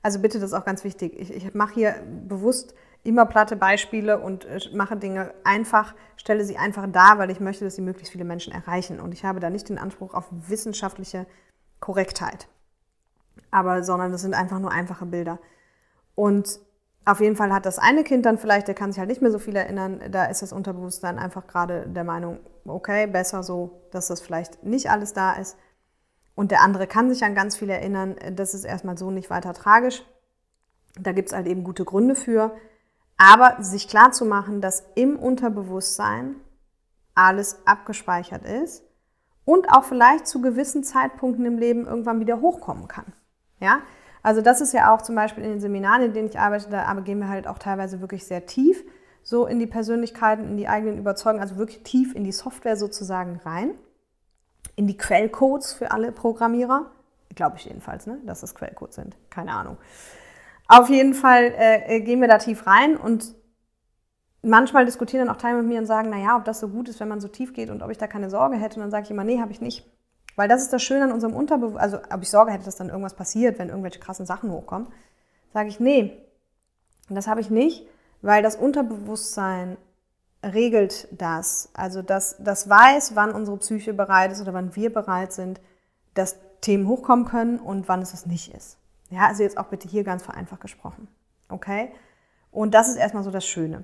Also 0.03 0.19
bitte, 0.19 0.39
das 0.39 0.51
ist 0.51 0.53
auch 0.53 0.65
ganz 0.65 0.83
wichtig. 0.83 1.19
Ich, 1.19 1.31
ich 1.31 1.53
mache 1.55 1.73
hier 1.73 1.95
bewusst 2.27 2.75
immer 3.05 3.25
platte 3.25 3.55
Beispiele 3.55 4.19
und 4.19 4.45
äh, 4.45 4.59
mache 4.73 4.97
Dinge 4.97 5.33
einfach, 5.43 5.93
stelle 6.17 6.43
sie 6.43 6.57
einfach 6.57 6.87
dar, 6.91 7.17
weil 7.17 7.29
ich 7.29 7.39
möchte, 7.39 7.63
dass 7.63 7.75
sie 7.75 7.81
möglichst 7.81 8.11
viele 8.11 8.25
Menschen 8.25 8.51
erreichen. 8.51 8.99
Und 8.99 9.13
ich 9.13 9.23
habe 9.23 9.39
da 9.39 9.49
nicht 9.49 9.69
den 9.69 9.77
Anspruch 9.77 10.13
auf 10.13 10.25
wissenschaftliche 10.31 11.25
Korrektheit. 11.79 12.47
Aber, 13.51 13.83
sondern 13.83 14.11
das 14.11 14.21
sind 14.21 14.33
einfach 14.33 14.59
nur 14.59 14.71
einfache 14.71 15.05
Bilder. 15.05 15.39
Und 16.15 16.59
auf 17.05 17.19
jeden 17.21 17.35
Fall 17.35 17.53
hat 17.53 17.67
das 17.67 17.77
eine 17.77 18.03
Kind 18.03 18.25
dann 18.25 18.39
vielleicht, 18.39 18.67
der 18.67 18.75
kann 18.75 18.91
sich 18.91 18.99
halt 18.99 19.09
nicht 19.09 19.21
mehr 19.21 19.31
so 19.31 19.37
viel 19.37 19.55
erinnern, 19.55 20.01
da 20.09 20.25
ist 20.25 20.41
das 20.41 20.51
Unterbewusstsein 20.51 21.19
einfach 21.19 21.45
gerade 21.45 21.87
der 21.87 22.03
Meinung, 22.03 22.39
okay, 22.65 23.05
besser 23.05 23.43
so, 23.43 23.83
dass 23.91 24.07
das 24.07 24.21
vielleicht 24.21 24.63
nicht 24.63 24.89
alles 24.89 25.13
da 25.13 25.33
ist. 25.33 25.57
Und 26.33 26.49
der 26.49 26.61
andere 26.61 26.87
kann 26.87 27.09
sich 27.09 27.23
an 27.23 27.35
ganz 27.35 27.55
viel 27.55 27.69
erinnern, 27.69 28.15
das 28.33 28.55
ist 28.55 28.65
erstmal 28.65 28.97
so 28.97 29.11
nicht 29.11 29.29
weiter 29.29 29.53
tragisch. 29.53 30.03
Da 30.99 31.11
gibt 31.11 31.29
es 31.29 31.35
halt 31.35 31.45
eben 31.45 31.63
gute 31.63 31.85
Gründe 31.85 32.15
für. 32.15 32.55
Aber 33.17 33.63
sich 33.63 33.87
klar 33.87 34.11
zu 34.11 34.25
machen, 34.25 34.61
dass 34.61 34.83
im 34.95 35.17
Unterbewusstsein 35.17 36.35
alles 37.13 37.59
abgespeichert 37.65 38.43
ist 38.43 38.83
und 39.45 39.69
auch 39.69 39.83
vielleicht 39.83 40.27
zu 40.27 40.41
gewissen 40.41 40.83
Zeitpunkten 40.83 41.45
im 41.45 41.57
Leben 41.57 41.85
irgendwann 41.85 42.19
wieder 42.19 42.41
hochkommen 42.41 42.87
kann. 42.87 43.13
Ja, 43.59 43.79
also 44.21 44.41
das 44.41 44.59
ist 44.59 44.73
ja 44.73 44.93
auch 44.93 45.01
zum 45.01 45.15
Beispiel 45.15 45.43
in 45.43 45.51
den 45.51 45.61
Seminaren, 45.61 46.03
in 46.03 46.13
denen 46.13 46.27
ich 46.27 46.39
arbeite, 46.39 46.69
da 46.69 46.93
gehen 46.95 47.19
wir 47.19 47.29
halt 47.29 47.47
auch 47.47 47.59
teilweise 47.59 48.01
wirklich 48.01 48.25
sehr 48.25 48.45
tief 48.45 48.83
so 49.25 49.47
in 49.47 49.57
die 49.57 49.67
Persönlichkeiten, 49.67 50.47
in 50.47 50.55
die 50.55 50.67
eigenen 50.67 50.99
Überzeugungen, 50.99 51.41
also 51.41 51.57
wirklich 51.57 51.83
tief 51.83 52.13
in 52.13 52.23
die 52.23 52.31
Software 52.31 52.77
sozusagen 52.77 53.41
rein, 53.43 53.71
in 54.75 54.87
die 54.87 54.97
Quellcodes 54.97 55.73
für 55.73 55.91
alle 55.91 56.11
Programmierer. 56.11 56.91
Glaube 57.33 57.57
ich 57.57 57.65
jedenfalls, 57.65 58.05
ne? 58.05 58.19
dass 58.23 58.41
das 58.41 58.53
Quellcodes 58.53 58.95
sind. 58.95 59.17
Keine 59.31 59.51
Ahnung. 59.51 59.77
Auf 60.67 60.89
jeden 60.89 61.13
Fall 61.13 61.53
äh, 61.57 62.01
gehen 62.01 62.21
wir 62.21 62.27
da 62.27 62.37
tief 62.37 62.65
rein 62.65 62.97
und 62.97 63.35
manchmal 64.41 64.85
diskutieren 64.85 65.25
dann 65.25 65.35
auch 65.35 65.39
Teile 65.39 65.57
mit 65.57 65.67
mir 65.67 65.79
und 65.79 65.85
sagen, 65.85 66.09
naja, 66.09 66.37
ob 66.37 66.45
das 66.45 66.59
so 66.59 66.69
gut 66.69 66.89
ist, 66.89 66.99
wenn 66.99 67.07
man 67.07 67.21
so 67.21 67.27
tief 67.27 67.53
geht 67.53 67.69
und 67.69 67.81
ob 67.81 67.91
ich 67.91 67.97
da 67.97 68.07
keine 68.07 68.29
Sorge 68.29 68.57
hätte. 68.57 68.75
Und 68.75 68.81
dann 68.81 68.91
sage 68.91 69.05
ich 69.05 69.11
immer, 69.11 69.23
nee, 69.23 69.39
habe 69.39 69.51
ich 69.51 69.61
nicht. 69.61 69.85
Weil 70.35 70.47
das 70.47 70.61
ist 70.61 70.73
das 70.73 70.83
Schöne 70.83 71.05
an 71.05 71.11
unserem 71.11 71.33
Unterbewusstsein, 71.33 71.83
also 71.83 71.97
ob 72.13 72.21
ich 72.21 72.29
Sorge 72.29 72.51
hätte, 72.51 72.65
dass 72.65 72.75
dann 72.75 72.89
irgendwas 72.89 73.15
passiert, 73.15 73.57
wenn 73.57 73.69
irgendwelche 73.69 73.99
krassen 73.99 74.25
Sachen 74.25 74.51
hochkommen. 74.51 74.89
Sage 75.53 75.69
ich, 75.69 75.79
nee, 75.79 76.21
das 77.09 77.27
habe 77.27 77.41
ich 77.41 77.49
nicht, 77.49 77.87
weil 78.21 78.43
das 78.43 78.55
Unterbewusstsein 78.55 79.77
regelt 80.43 81.07
das. 81.11 81.69
Also 81.73 82.01
das, 82.01 82.35
das 82.39 82.69
weiß, 82.69 83.15
wann 83.15 83.31
unsere 83.31 83.57
Psyche 83.57 83.93
bereit 83.93 84.31
ist 84.31 84.41
oder 84.41 84.53
wann 84.53 84.75
wir 84.75 84.93
bereit 84.93 85.31
sind, 85.31 85.61
dass 86.13 86.37
Themen 86.61 86.87
hochkommen 86.87 87.25
können 87.25 87.59
und 87.59 87.87
wann 87.87 88.01
es 88.01 88.13
es 88.13 88.25
nicht 88.25 88.53
ist. 88.53 88.77
Ja, 89.09 89.27
also 89.27 89.43
jetzt 89.43 89.57
auch 89.57 89.67
bitte 89.67 89.87
hier 89.87 90.03
ganz 90.03 90.23
vereinfacht 90.23 90.61
gesprochen. 90.61 91.07
Okay? 91.49 91.91
Und 92.51 92.73
das 92.73 92.89
ist 92.89 92.95
erstmal 92.95 93.23
so 93.23 93.31
das 93.31 93.45
Schöne. 93.45 93.83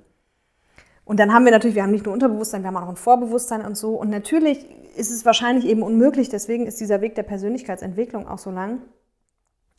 Und 1.04 1.20
dann 1.20 1.34
haben 1.34 1.46
wir 1.46 1.52
natürlich, 1.52 1.76
wir 1.76 1.84
haben 1.84 1.92
nicht 1.92 2.06
nur 2.06 2.14
Unterbewusstsein, 2.14 2.64
wir 2.64 2.68
haben 2.68 2.78
auch 2.78 2.90
ein 2.90 2.96
Vorbewusstsein 2.96 3.66
und 3.66 3.76
so. 3.76 3.96
Und 3.96 4.10
natürlich 4.10 4.66
ist 4.96 5.12
es 5.12 5.26
wahrscheinlich 5.26 5.66
eben 5.66 5.84
unmöglich, 5.84 6.30
deswegen 6.30 6.68
ist 6.68 6.80
dieser 6.80 7.02
Weg 7.02 7.16
der 7.16 7.24
Persönlichkeitsentwicklung 7.24 8.28
auch 8.28 8.38
so 8.38 8.52
lang, 8.52 8.82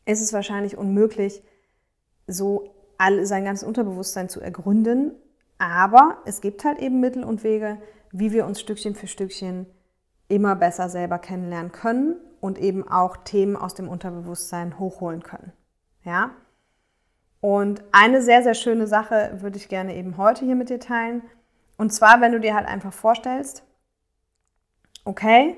ist 0.05 0.21
es 0.21 0.33
wahrscheinlich 0.33 0.77
unmöglich, 0.77 1.41
so 2.27 2.73
all, 2.97 3.25
sein 3.25 3.45
ganzes 3.45 3.67
Unterbewusstsein 3.67 4.29
zu 4.29 4.41
ergründen. 4.41 5.13
Aber 5.57 6.17
es 6.25 6.41
gibt 6.41 6.65
halt 6.65 6.79
eben 6.79 6.99
Mittel 6.99 7.23
und 7.23 7.43
Wege, 7.43 7.81
wie 8.11 8.31
wir 8.31 8.45
uns 8.45 8.59
Stückchen 8.59 8.95
für 8.95 9.07
Stückchen 9.07 9.65
immer 10.27 10.55
besser 10.55 10.89
selber 10.89 11.19
kennenlernen 11.19 11.71
können 11.71 12.15
und 12.43 12.59
eben 12.59 12.85
auch 12.85 13.15
Themen 13.15 13.55
aus 13.55 13.73
dem 13.73 13.87
Unterbewusstsein 13.87 14.77
hochholen 14.77 15.23
können. 15.23 15.53
Ja? 16.03 16.31
Und 17.39 17.81
eine 17.93 18.21
sehr, 18.21 18.43
sehr 18.43 18.53
schöne 18.53 18.85
Sache 18.85 19.37
würde 19.39 19.55
ich 19.55 19.69
gerne 19.69 19.95
eben 19.95 20.17
heute 20.17 20.43
hier 20.43 20.55
mit 20.55 20.69
dir 20.69 20.81
teilen. 20.81 21.21
Und 21.77 21.93
zwar, 21.93 22.19
wenn 22.19 22.33
du 22.33 22.41
dir 22.41 22.53
halt 22.53 22.67
einfach 22.67 22.91
vorstellst, 22.91 23.63
okay, 25.05 25.55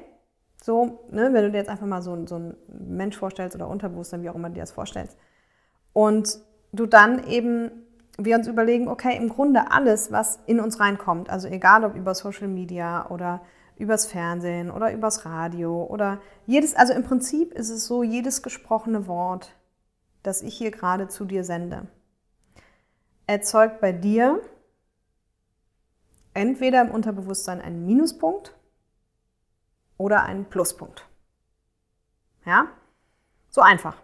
so, 0.61 1.07
ne, 1.09 1.33
wenn 1.33 1.45
du 1.45 1.51
dir 1.51 1.57
jetzt 1.57 1.71
einfach 1.71 1.87
mal 1.87 2.03
so, 2.03 2.23
so 2.27 2.35
einen 2.35 2.55
Mensch 2.67 3.17
vorstellst 3.17 3.55
oder 3.55 3.67
Unterbewusstsein, 3.67 4.21
wie 4.21 4.29
auch 4.29 4.35
immer 4.35 4.49
du 4.49 4.53
dir 4.53 4.61
das 4.61 4.71
vorstellst. 4.71 5.17
Und 5.91 6.37
du 6.71 6.85
dann 6.85 7.27
eben, 7.27 7.71
wir 8.19 8.35
uns 8.35 8.47
überlegen, 8.47 8.89
okay, 8.89 9.17
im 9.17 9.29
Grunde 9.29 9.71
alles, 9.71 10.11
was 10.11 10.39
in 10.45 10.59
uns 10.59 10.79
reinkommt, 10.79 11.31
also 11.31 11.47
egal 11.47 11.83
ob 11.83 11.95
über 11.95 12.13
Social 12.13 12.47
Media 12.47 13.09
oder 13.09 13.41
übers 13.77 14.05
Fernsehen 14.05 14.71
oder 14.71 14.93
übers 14.93 15.25
Radio 15.25 15.83
oder 15.83 16.21
jedes, 16.45 16.75
also 16.75 16.93
im 16.93 17.03
Prinzip 17.03 17.53
ist 17.53 17.69
es 17.69 17.85
so, 17.85 18.03
jedes 18.03 18.41
gesprochene 18.41 19.07
Wort, 19.07 19.55
das 20.23 20.41
ich 20.41 20.57
hier 20.57 20.71
gerade 20.71 21.07
zu 21.07 21.25
dir 21.25 21.43
sende, 21.43 21.87
erzeugt 23.27 23.81
bei 23.81 23.91
dir 23.91 24.41
entweder 26.33 26.81
im 26.81 26.91
Unterbewusstsein 26.91 27.61
einen 27.61 27.85
Minuspunkt 27.85 28.55
oder 29.97 30.23
einen 30.23 30.45
Pluspunkt. 30.45 31.07
Ja? 32.45 32.67
So 33.49 33.61
einfach. 33.61 33.97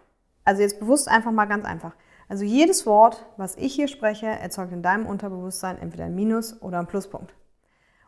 Also 0.44 0.62
jetzt 0.62 0.80
bewusst 0.80 1.08
einfach 1.08 1.30
mal 1.30 1.44
ganz 1.46 1.64
einfach. 1.64 1.94
Also 2.28 2.44
jedes 2.44 2.86
Wort, 2.86 3.26
was 3.36 3.56
ich 3.56 3.74
hier 3.74 3.88
spreche, 3.88 4.26
erzeugt 4.26 4.72
in 4.72 4.82
deinem 4.82 5.06
Unterbewusstsein 5.06 5.78
entweder 5.78 6.04
ein 6.04 6.14
Minus 6.14 6.60
oder 6.62 6.78
ein 6.78 6.86
Pluspunkt. 6.86 7.34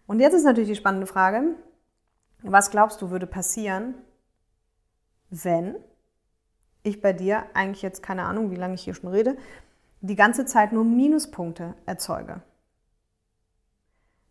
Und 0.07 0.21
jetzt 0.21 0.35
ist 0.35 0.45
natürlich 0.45 0.71
die 0.71 0.77
spannende 0.77 1.07
Frage, 1.07 1.55
was 2.43 2.71
glaubst 2.71 3.01
du 3.01 3.11
würde 3.11 3.27
passieren, 3.27 3.95
wenn 5.31 5.77
ich 6.83 7.01
bei 7.01 7.13
dir 7.13 7.45
eigentlich 7.55 7.83
jetzt 7.83 8.03
keine 8.03 8.25
Ahnung, 8.25 8.51
wie 8.51 8.57
lange 8.57 8.75
ich 8.75 8.83
hier 8.83 8.95
schon 8.95 9.11
rede, 9.11 9.37
die 10.03 10.17
ganze 10.17 10.45
Zeit 10.45 10.73
nur 10.73 10.85
Minuspunkte 10.85 11.75
erzeuge? 11.87 12.43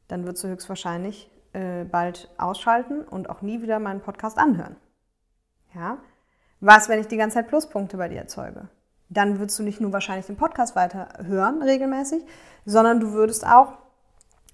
Dann 0.07 0.25
wirst 0.27 0.43
du 0.43 0.47
höchstwahrscheinlich 0.47 1.31
äh, 1.53 1.85
bald 1.85 2.29
ausschalten 2.37 3.01
und 3.01 3.29
auch 3.29 3.41
nie 3.41 3.61
wieder 3.61 3.79
meinen 3.79 4.01
Podcast 4.01 4.37
anhören. 4.37 4.75
Ja? 5.73 5.97
Was, 6.59 6.87
wenn 6.89 6.99
ich 6.99 7.07
die 7.07 7.17
ganze 7.17 7.35
Zeit 7.35 7.47
Pluspunkte 7.47 7.97
bei 7.97 8.09
dir 8.09 8.19
erzeuge? 8.19 8.69
Dann 9.09 9.39
würdest 9.39 9.57
du 9.59 9.63
nicht 9.63 9.81
nur 9.81 9.91
wahrscheinlich 9.91 10.27
den 10.27 10.37
Podcast 10.37 10.75
weiter 10.75 11.09
hören 11.23 11.61
regelmäßig, 11.61 12.23
sondern 12.65 12.99
du 12.99 13.11
würdest 13.11 13.45
auch 13.45 13.73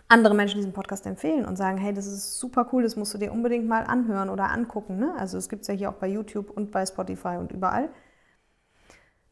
andere 0.10 0.34
Menschen 0.34 0.58
diesen 0.58 0.74
Podcast 0.74 1.06
empfehlen 1.06 1.46
und 1.46 1.56
sagen, 1.56 1.78
hey, 1.78 1.94
das 1.94 2.08
ist 2.08 2.40
super 2.40 2.68
cool, 2.74 2.82
das 2.82 2.96
musst 2.96 3.14
du 3.14 3.20
dir 3.20 3.32
unbedingt 3.32 3.68
mal 3.68 3.84
anhören 3.84 4.30
oder 4.30 4.50
angucken. 4.50 4.98
Ne? 4.98 5.14
Also 5.18 5.38
es 5.38 5.50
gibt 5.50 5.62
es 5.62 5.68
ja 5.68 5.76
hier 5.76 5.90
auch 5.90 5.96
bei 5.96 6.08
YouTube 6.08 6.50
und 6.50 6.72
bei 6.72 6.86
Spotify 6.86 7.38
und 7.38 7.52
überall. 7.52 7.90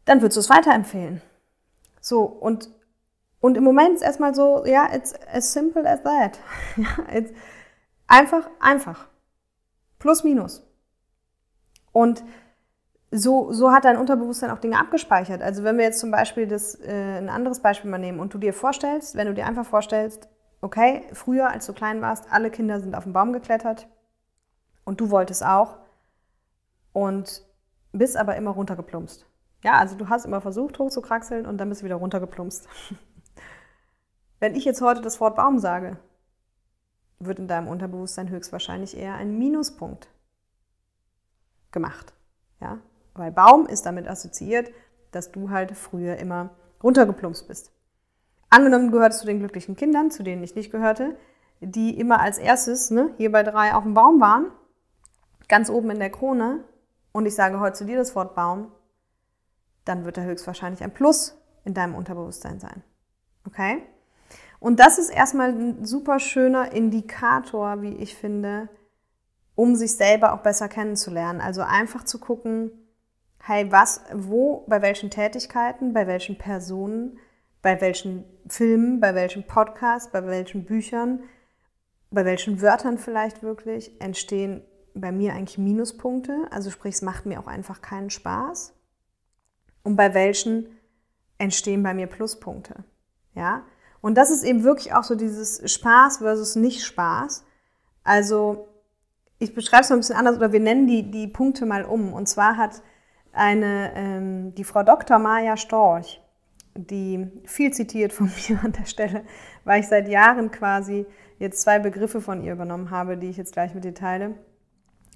dann 0.06 0.22
würdest 0.22 0.38
du 0.38 0.42
es 0.42 0.50
weiterempfehlen. 0.50 1.22
So, 2.00 2.22
und, 2.24 2.70
und 3.42 3.58
im 3.58 3.64
Moment 3.64 3.96
ist 3.96 4.04
erstmal 4.04 4.34
so, 4.36 4.66
ja, 4.66 4.88
it's 4.94 5.14
as 5.34 5.52
simple 5.52 5.86
as 5.90 6.02
that. 6.04 6.40
Ja, 6.78 7.24
einfach, 8.08 8.50
einfach. 8.60 9.08
Plus, 10.00 10.24
minus. 10.24 10.64
Und 11.92 12.24
so, 13.12 13.52
so 13.52 13.72
hat 13.72 13.86
dein 13.86 13.98
Unterbewusstsein 13.98 14.52
auch 14.52 14.60
Dinge 14.60 14.80
abgespeichert. 14.80 15.42
Also 15.42 15.64
wenn 15.64 15.78
wir 15.78 15.86
jetzt 15.86 16.00
zum 16.00 16.12
Beispiel 16.12 16.48
das, 16.48 16.76
äh, 16.76 17.18
ein 17.18 17.30
anderes 17.30 17.62
Beispiel 17.62 17.90
mal 17.90 17.98
nehmen 17.98 18.20
und 18.20 18.34
du 18.34 18.38
dir 18.38 18.54
vorstellst, 18.54 19.16
wenn 19.16 19.28
du 19.28 19.34
dir 19.34 19.46
einfach 19.46 19.66
vorstellst, 19.66 20.30
okay, 20.62 21.04
früher, 21.14 21.50
als 21.50 21.66
du 21.66 21.74
klein 21.74 22.02
warst, 22.02 22.32
alle 22.32 22.52
Kinder 22.52 22.80
sind 22.80 22.96
auf 22.96 23.04
den 23.04 23.14
Baum 23.14 23.34
geklettert 23.34 23.88
und 24.86 25.00
du 25.00 25.10
wolltest 25.10 25.46
auch 25.46 25.78
und 26.94 27.44
bist 27.92 28.18
aber 28.18 28.36
immer 28.36 28.52
runtergeplumpst. 28.52 29.26
Ja, 29.64 29.74
also 29.74 29.96
du 29.96 30.10
hast 30.10 30.26
immer 30.26 30.42
versucht, 30.42 30.80
hochzukraxeln 30.80 31.46
und 31.46 31.58
dann 31.58 31.70
bist 31.70 31.82
du 31.82 31.86
wieder 31.86 31.96
runtergeplumpst. 31.96 32.68
Wenn 34.40 34.56
ich 34.56 34.66
jetzt 34.66 34.82
heute 34.82 35.02
das 35.02 35.20
Wort 35.20 35.36
Baum 35.36 35.60
sage, 35.60 35.98
wird 37.20 37.40
in 37.40 37.48
deinem 37.48 37.68
Unterbewusstsein 37.68 38.30
höchstwahrscheinlich 38.30 38.96
eher 38.96 39.16
ein 39.16 39.38
Minuspunkt 39.38 40.10
gemacht. 41.72 42.14
Ja, 42.62 42.80
weil 43.16 43.32
Baum 43.32 43.66
ist 43.66 43.86
damit 43.86 44.08
assoziiert, 44.08 44.72
dass 45.12 45.32
du 45.32 45.50
halt 45.50 45.76
früher 45.76 46.18
immer 46.18 46.52
runtergeplumpst 46.84 47.48
bist. 47.48 47.72
Angenommen, 48.50 48.88
du 48.88 48.98
gehörst 48.98 49.20
zu 49.20 49.26
den 49.26 49.40
glücklichen 49.40 49.76
Kindern, 49.76 50.12
zu 50.12 50.24
denen 50.24 50.44
ich 50.44 50.56
nicht 50.56 50.72
gehörte, 50.72 51.18
die 51.60 52.00
immer 52.00 52.20
als 52.20 52.38
erstes 52.38 52.92
ne, 52.92 53.12
hier 53.18 53.32
bei 53.32 53.44
drei 53.44 53.74
auf 53.74 53.84
dem 53.84 53.94
Baum 53.94 54.22
waren, 54.22 54.52
ganz 55.48 55.70
oben 55.70 55.90
in 55.92 56.00
der 56.00 56.12
Krone, 56.12 56.64
und 57.12 57.26
ich 57.26 57.34
sage 57.36 57.60
heute 57.60 57.78
zu 57.78 57.86
dir 57.86 57.98
das 57.98 58.16
Wort 58.16 58.36
Baum, 58.36 58.72
dann 59.86 60.06
wird 60.06 60.18
da 60.18 60.22
höchstwahrscheinlich 60.22 60.84
ein 60.84 60.94
Plus 60.94 61.36
in 61.66 61.74
deinem 61.74 61.96
Unterbewusstsein 61.96 62.60
sein. 62.60 62.84
Okay? 63.48 63.82
Und 64.60 64.80
das 64.80 64.98
ist 65.00 65.10
erstmal 65.10 65.50
ein 65.50 65.86
super 65.86 66.20
schöner 66.20 66.72
Indikator, 66.74 67.82
wie 67.82 67.96
ich 67.96 68.16
finde, 68.16 68.70
um 69.56 69.76
sich 69.76 69.96
selber 69.96 70.34
auch 70.34 70.42
besser 70.42 70.68
kennenzulernen. 70.68 71.42
Also 71.42 71.62
einfach 71.62 72.04
zu 72.04 72.20
gucken, 72.20 72.72
hey, 73.40 73.72
was, 73.72 74.02
wo, 74.14 74.66
bei 74.68 74.82
welchen 74.82 75.10
Tätigkeiten, 75.10 75.94
bei 75.94 76.06
welchen 76.06 76.38
Personen, 76.38 77.18
bei 77.68 77.82
welchen 77.82 78.24
Filmen, 78.48 79.02
bei 79.02 79.14
welchen 79.14 79.46
Podcasts, 79.46 80.10
bei 80.10 80.26
welchen 80.26 80.64
Büchern, 80.64 81.24
bei 82.12 82.24
welchen 82.24 82.62
Wörtern 82.62 82.98
vielleicht 82.98 83.44
wirklich 83.44 84.00
entstehen 84.00 84.62
bei 84.94 85.12
mir 85.12 85.34
eigentlich 85.34 85.58
Minuspunkte. 85.58 86.48
Also 86.50 86.72
sprich, 86.72 86.96
es 86.96 87.02
macht 87.02 87.26
mir 87.26 87.42
auch 87.42 87.48
einfach 87.48 87.82
keinen 87.82 88.10
Spaß. 88.10 88.74
Und 89.84 89.98
bei 89.98 90.14
welchen 90.14 90.78
entstehen 91.40 91.84
bei 91.84 91.94
mir 91.94 92.08
Pluspunkte. 92.08 92.86
Ja? 93.36 93.66
Und 94.00 94.16
das 94.16 94.32
ist 94.32 94.46
eben 94.46 94.64
wirklich 94.64 94.94
auch 94.94 95.04
so 95.04 95.16
dieses 95.16 95.70
Spaß 95.70 96.20
versus 96.20 96.56
Nicht-Spaß. 96.56 97.44
Also 98.06 98.70
ich 99.40 99.54
beschreibe 99.54 99.84
es 99.84 99.90
mal 99.90 99.98
ein 99.98 100.00
bisschen 100.00 100.16
anders 100.16 100.38
oder 100.38 100.54
wir 100.54 100.62
nennen 100.62 100.88
die, 100.88 101.12
die 101.12 101.28
Punkte 101.28 101.66
mal 101.66 101.84
um. 101.84 102.14
Und 102.14 102.30
zwar 102.30 102.56
hat 102.56 102.82
eine, 103.34 103.92
ähm, 103.94 104.56
die 104.56 104.64
Frau 104.64 104.84
Dr. 104.84 105.20
Maja 105.20 105.58
Storch, 105.58 106.22
die 106.78 107.28
viel 107.46 107.72
zitiert 107.74 108.14
von 108.14 108.32
mir 108.50 108.64
an 108.64 108.72
der 108.72 108.86
Stelle, 108.86 109.24
weil 109.66 109.82
ich 109.82 109.88
seit 109.88 110.08
Jahren 110.08 110.52
quasi 110.52 111.06
jetzt 111.40 111.62
zwei 111.62 111.80
Begriffe 111.80 112.22
von 112.22 112.44
ihr 112.44 112.54
übernommen 112.54 112.92
habe, 112.92 113.18
die 113.18 113.30
ich 113.30 113.38
jetzt 113.38 113.54
gleich 113.54 113.74
mit 113.74 113.84
dir 113.84 113.94
teile. 113.94 114.36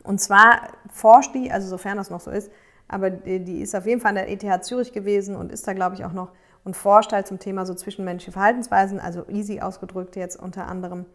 Und 0.04 0.20
zwar 0.20 0.70
forscht 0.92 1.34
die, 1.36 1.52
also 1.52 1.68
sofern 1.68 1.98
das 1.98 2.10
noch 2.10 2.22
so 2.22 2.32
ist, 2.32 2.52
aber 2.88 3.10
die, 3.10 3.62
ist 3.62 3.76
auf 3.76 3.86
jeden 3.86 4.02
Fall 4.02 4.18
an 4.18 4.26
der 4.28 4.30
ETH 4.30 4.64
Zürich 4.66 4.92
gewesen 4.92 5.36
und 5.36 5.52
ist 5.52 5.68
da, 5.68 5.74
glaube 5.74 5.96
ich, 5.96 6.04
auch 6.04 6.14
noch 6.14 6.32
und 6.64 6.76
forscht 6.76 7.12
halt 7.12 7.28
zum 7.28 7.40
Thema 7.40 7.66
so 7.66 7.74
zwischenmenschliche 7.74 8.34
Verhaltensweisen, 8.34 9.00
also 9.00 9.26
easy 9.30 9.62
ausgedrückt 9.62 10.16
jetzt 10.16 10.36
unter 10.36 10.68
anderem. 10.68 11.06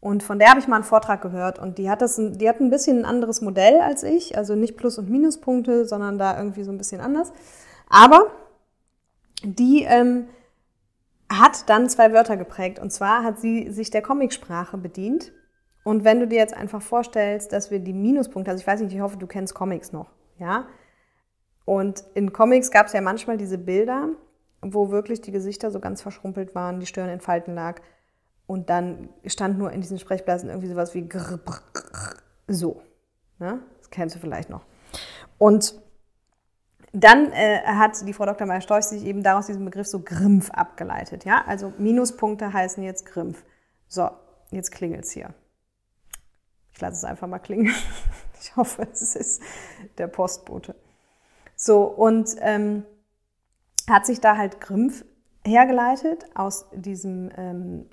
Und 0.00 0.22
von 0.22 0.38
der 0.38 0.50
habe 0.50 0.60
ich 0.60 0.68
mal 0.68 0.76
einen 0.76 0.84
Vortrag 0.84 1.20
gehört 1.22 1.58
und 1.58 1.78
die 1.78 1.90
hat, 1.90 2.00
das, 2.00 2.16
die 2.16 2.48
hat 2.48 2.60
ein 2.60 2.70
bisschen 2.70 2.98
ein 2.98 3.04
anderes 3.04 3.40
Modell 3.40 3.80
als 3.80 4.02
ich, 4.02 4.36
also 4.36 4.54
nicht 4.54 4.76
Plus- 4.76 4.98
und 4.98 5.10
Minuspunkte, 5.10 5.86
sondern 5.86 6.18
da 6.18 6.36
irgendwie 6.38 6.64
so 6.64 6.70
ein 6.70 6.78
bisschen 6.78 7.00
anders. 7.00 7.32
Aber 7.88 8.26
die 9.42 9.84
ähm, 9.84 10.26
hat 11.30 11.68
dann 11.68 11.88
zwei 11.88 12.12
Wörter 12.12 12.36
geprägt 12.36 12.78
und 12.78 12.90
zwar 12.90 13.22
hat 13.22 13.40
sie 13.40 13.70
sich 13.70 13.90
der 13.90 14.02
Comicsprache 14.02 14.76
bedient. 14.76 15.32
Und 15.84 16.04
wenn 16.04 16.18
du 16.18 16.26
dir 16.26 16.38
jetzt 16.38 16.54
einfach 16.54 16.82
vorstellst, 16.82 17.52
dass 17.52 17.70
wir 17.70 17.78
die 17.78 17.92
Minuspunkte, 17.92 18.50
also 18.50 18.60
ich 18.60 18.66
weiß 18.66 18.80
nicht, 18.80 18.94
ich 18.94 19.00
hoffe, 19.00 19.16
du 19.16 19.26
kennst 19.26 19.54
Comics 19.54 19.92
noch, 19.92 20.10
ja? 20.38 20.66
Und 21.64 22.04
in 22.14 22.32
Comics 22.32 22.70
gab 22.70 22.86
es 22.86 22.92
ja 22.92 23.00
manchmal 23.00 23.36
diese 23.36 23.58
Bilder, 23.58 24.08
wo 24.62 24.90
wirklich 24.90 25.20
die 25.20 25.32
Gesichter 25.32 25.70
so 25.70 25.80
ganz 25.80 26.00
verschrumpelt 26.00 26.54
waren, 26.54 26.80
die 26.80 26.86
Stirn 26.86 27.08
in 27.08 27.20
Falten 27.20 27.54
lag. 27.54 27.80
Und 28.46 28.70
dann 28.70 29.08
stand 29.26 29.58
nur 29.58 29.72
in 29.72 29.80
diesen 29.80 29.98
Sprechblasen 29.98 30.48
irgendwie 30.48 30.68
sowas 30.68 30.94
wie 30.94 31.08
grr, 31.08 31.38
brr, 31.38 31.60
grr, 31.72 32.14
so. 32.46 32.82
Ne? 33.38 33.60
Das 33.78 33.90
kennst 33.90 34.14
du 34.14 34.20
vielleicht 34.20 34.48
noch. 34.48 34.64
Und 35.38 35.74
dann 36.92 37.32
äh, 37.32 37.60
hat 37.64 38.06
die 38.06 38.12
Frau 38.12 38.24
Dr. 38.26 38.46
Meyer-Storch 38.46 38.84
sich 38.84 39.04
eben 39.04 39.22
daraus 39.22 39.46
diesen 39.46 39.64
Begriff 39.64 39.86
so 39.86 40.00
Grimpf 40.00 40.50
abgeleitet. 40.50 41.24
Ja? 41.24 41.44
Also 41.46 41.72
Minuspunkte 41.78 42.52
heißen 42.52 42.82
jetzt 42.82 43.06
Grimpf. 43.06 43.44
So, 43.88 44.10
jetzt 44.50 44.72
klingelt 44.72 45.04
es 45.04 45.12
hier. 45.12 45.34
Ich 46.72 46.80
lasse 46.80 46.96
es 46.96 47.04
einfach 47.04 47.28
mal 47.28 47.38
klingeln. 47.38 47.74
Ich 48.38 48.54
hoffe, 48.54 48.86
es 48.92 49.16
ist 49.16 49.42
der 49.96 50.06
Postbote. 50.06 50.76
So, 51.56 51.84
und 51.84 52.36
ähm, 52.40 52.84
hat 53.88 54.04
sich 54.06 54.20
da 54.20 54.36
halt 54.36 54.60
Grimpf 54.60 55.04
hergeleitet 55.44 56.26
aus 56.34 56.66
diesem 56.72 57.30
ähm, 57.36 57.88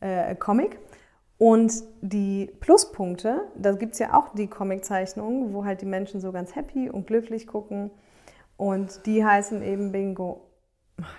äh, 0.00 0.34
Comic. 0.36 0.78
Und 1.42 1.82
die 2.02 2.52
Pluspunkte, 2.60 3.40
da 3.56 3.72
gibt 3.72 3.94
es 3.94 3.98
ja 3.98 4.14
auch 4.14 4.28
die 4.32 4.46
Comiczeichnungen, 4.46 5.52
wo 5.52 5.64
halt 5.64 5.80
die 5.80 5.86
Menschen 5.86 6.20
so 6.20 6.30
ganz 6.30 6.54
happy 6.54 6.88
und 6.88 7.08
glücklich 7.08 7.48
gucken. 7.48 7.90
Und 8.56 9.06
die 9.06 9.24
heißen 9.24 9.60
eben 9.60 9.90
Bingo. 9.90 10.46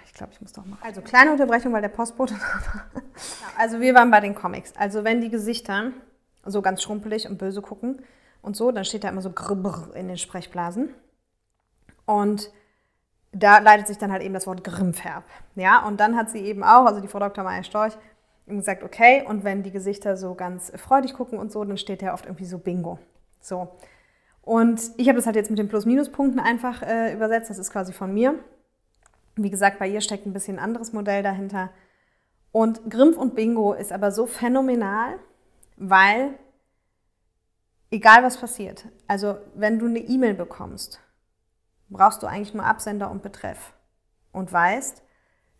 Ich 0.06 0.14
glaube, 0.14 0.32
ich 0.32 0.40
muss 0.40 0.54
doch 0.54 0.64
mal. 0.66 0.78
Also 0.82 1.02
kleine 1.02 1.34
Unterbrechung, 1.34 1.74
weil 1.74 1.82
der 1.82 1.90
Postbote 1.90 2.36
war. 2.36 2.86
also 3.58 3.82
wir 3.82 3.94
waren 3.96 4.12
bei 4.12 4.22
den 4.22 4.34
Comics. 4.34 4.72
Also 4.78 5.04
wenn 5.04 5.20
die 5.20 5.30
Gesichter 5.30 5.92
so 6.46 6.62
ganz 6.62 6.82
schrumpelig 6.82 7.28
und 7.28 7.38
böse 7.38 7.62
gucken 7.62 8.02
und 8.42 8.56
so, 8.56 8.72
dann 8.72 8.86
steht 8.86 9.04
da 9.04 9.10
immer 9.10 9.22
so 9.22 9.32
Grrr 9.32 9.94
in 9.94 10.08
den 10.08 10.18
Sprechblasen. 10.18 10.94
Und 12.06 12.50
da 13.34 13.58
leitet 13.58 13.88
sich 13.88 13.98
dann 13.98 14.14
halt 14.14 14.24
eben 14.24 14.34
das 14.34 14.48
Wort 14.48 14.64
Grimmfärb. 14.64 15.26
Ja, 15.56 15.86
und 15.86 16.00
dann 16.00 16.16
hat 16.16 16.30
sie 16.30 16.40
eben 16.40 16.64
auch, 16.64 16.86
also 16.86 17.02
die 17.02 17.10
Frau 17.10 17.20
Dr. 17.20 17.44
Maya 17.44 17.64
Storch, 17.64 17.98
gesagt, 18.46 18.84
okay, 18.84 19.24
und 19.28 19.44
wenn 19.44 19.64
die 19.64 19.72
Gesichter 19.72 20.18
so 20.18 20.36
ganz 20.36 20.72
freudig 20.76 21.14
gucken 21.14 21.40
und 21.40 21.52
so, 21.52 21.64
dann 21.64 21.78
steht 21.78 22.02
ja 22.02 22.14
oft 22.14 22.26
irgendwie 22.26 22.46
so 22.46 22.58
Bingo. 22.58 23.00
So. 23.40 23.70
Und 24.42 24.82
ich 24.98 25.08
habe 25.08 25.18
das 25.18 25.26
halt 25.26 25.36
jetzt 25.38 25.50
mit 25.50 25.60
den 25.60 25.70
Plus-Minus-Punkten 25.70 26.40
einfach 26.40 26.82
äh, 26.82 27.14
übersetzt. 27.14 27.50
Das 27.50 27.58
ist 27.58 27.72
quasi 27.72 27.94
von 27.94 28.14
mir. 28.14 28.38
Wie 29.36 29.50
gesagt, 29.50 29.80
bei 29.80 29.88
ihr 29.88 30.02
steckt 30.02 30.26
ein 30.26 30.34
bisschen 30.34 30.60
anderes 30.60 30.92
Modell 30.94 31.24
dahinter. 31.24 31.70
Und 32.52 32.90
Grimpf 32.90 33.18
und 33.18 33.36
Bingo 33.36 33.74
ist 33.74 33.92
aber 33.92 34.12
so 34.12 34.28
phänomenal, 34.28 35.18
weil 35.78 36.38
egal 37.90 38.24
was 38.24 38.38
passiert, 38.38 38.86
also 39.08 39.38
wenn 39.56 39.80
du 39.80 39.86
eine 39.86 40.00
E-Mail 40.00 40.34
bekommst, 40.34 41.00
brauchst 41.90 42.22
du 42.22 42.28
eigentlich 42.28 42.54
nur 42.54 42.66
Absender 42.66 43.10
und 43.10 43.24
Betreff 43.24 43.74
und 44.32 44.52
weißt 44.52 45.04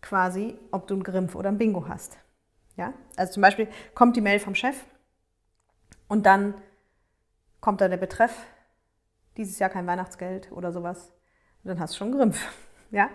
quasi, 0.02 0.60
ob 0.72 0.88
du 0.88 0.96
ein 0.96 1.04
Grimpf 1.04 1.36
oder 1.36 1.50
ein 1.50 1.58
Bingo 1.58 1.88
hast. 1.88 2.18
Ja? 2.76 2.94
Also 3.16 3.34
zum 3.34 3.42
Beispiel 3.42 3.68
kommt 3.94 4.16
die 4.16 4.22
Mail 4.22 4.40
vom 4.40 4.56
Chef 4.56 4.86
und 6.08 6.26
dann 6.26 6.54
kommt 7.62 7.82
da 7.82 7.88
der 7.88 7.98
Betreff, 7.98 8.36
dieses 9.38 9.60
Jahr 9.60 9.70
kein 9.70 9.88
Weihnachtsgeld 9.88 10.52
oder 10.52 10.72
sowas. 10.72 11.14
Und 11.64 11.70
dann 11.70 11.80
hast 11.80 11.94
du 11.94 11.98
schon 11.98 12.12
Grimpf. 12.12 12.40
Ja? 12.92 13.10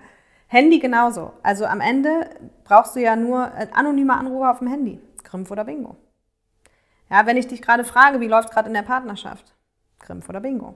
Handy 0.48 0.80
genauso. 0.80 1.34
Also 1.44 1.64
am 1.64 1.80
Ende 1.80 2.28
brauchst 2.64 2.96
du 2.96 3.00
ja 3.00 3.14
nur 3.14 3.52
anonyme 3.76 4.16
Anrufe 4.16 4.50
auf 4.50 4.58
dem 4.58 4.66
Handy. 4.66 5.00
Grimpf 5.22 5.52
oder 5.52 5.64
Bingo. 5.64 5.94
Ja, 7.10 7.26
wenn 7.26 7.36
ich 7.36 7.46
dich 7.46 7.62
gerade 7.62 7.84
frage, 7.84 8.20
wie 8.20 8.26
läuft 8.26 8.50
gerade 8.50 8.66
in 8.66 8.74
der 8.74 8.82
Partnerschaft? 8.82 9.54
Grimpf 10.00 10.28
oder 10.28 10.40
Bingo. 10.40 10.74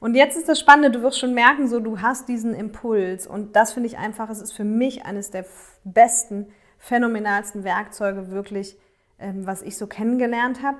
Und 0.00 0.14
jetzt 0.14 0.36
ist 0.36 0.48
das 0.48 0.58
Spannende, 0.58 0.90
du 0.90 1.02
wirst 1.02 1.18
schon 1.18 1.34
merken, 1.34 1.68
so 1.68 1.80
du 1.80 2.00
hast 2.00 2.28
diesen 2.28 2.54
Impuls 2.54 3.26
und 3.26 3.54
das 3.54 3.72
finde 3.72 3.88
ich 3.88 3.98
einfach, 3.98 4.30
es 4.30 4.40
ist 4.40 4.52
für 4.52 4.64
mich 4.64 5.04
eines 5.04 5.30
der 5.30 5.44
besten 5.84 6.52
phänomenalsten 6.82 7.62
Werkzeuge 7.62 8.32
wirklich, 8.32 8.76
ähm, 9.20 9.46
was 9.46 9.62
ich 9.62 9.76
so 9.76 9.86
kennengelernt 9.86 10.64
habe, 10.64 10.78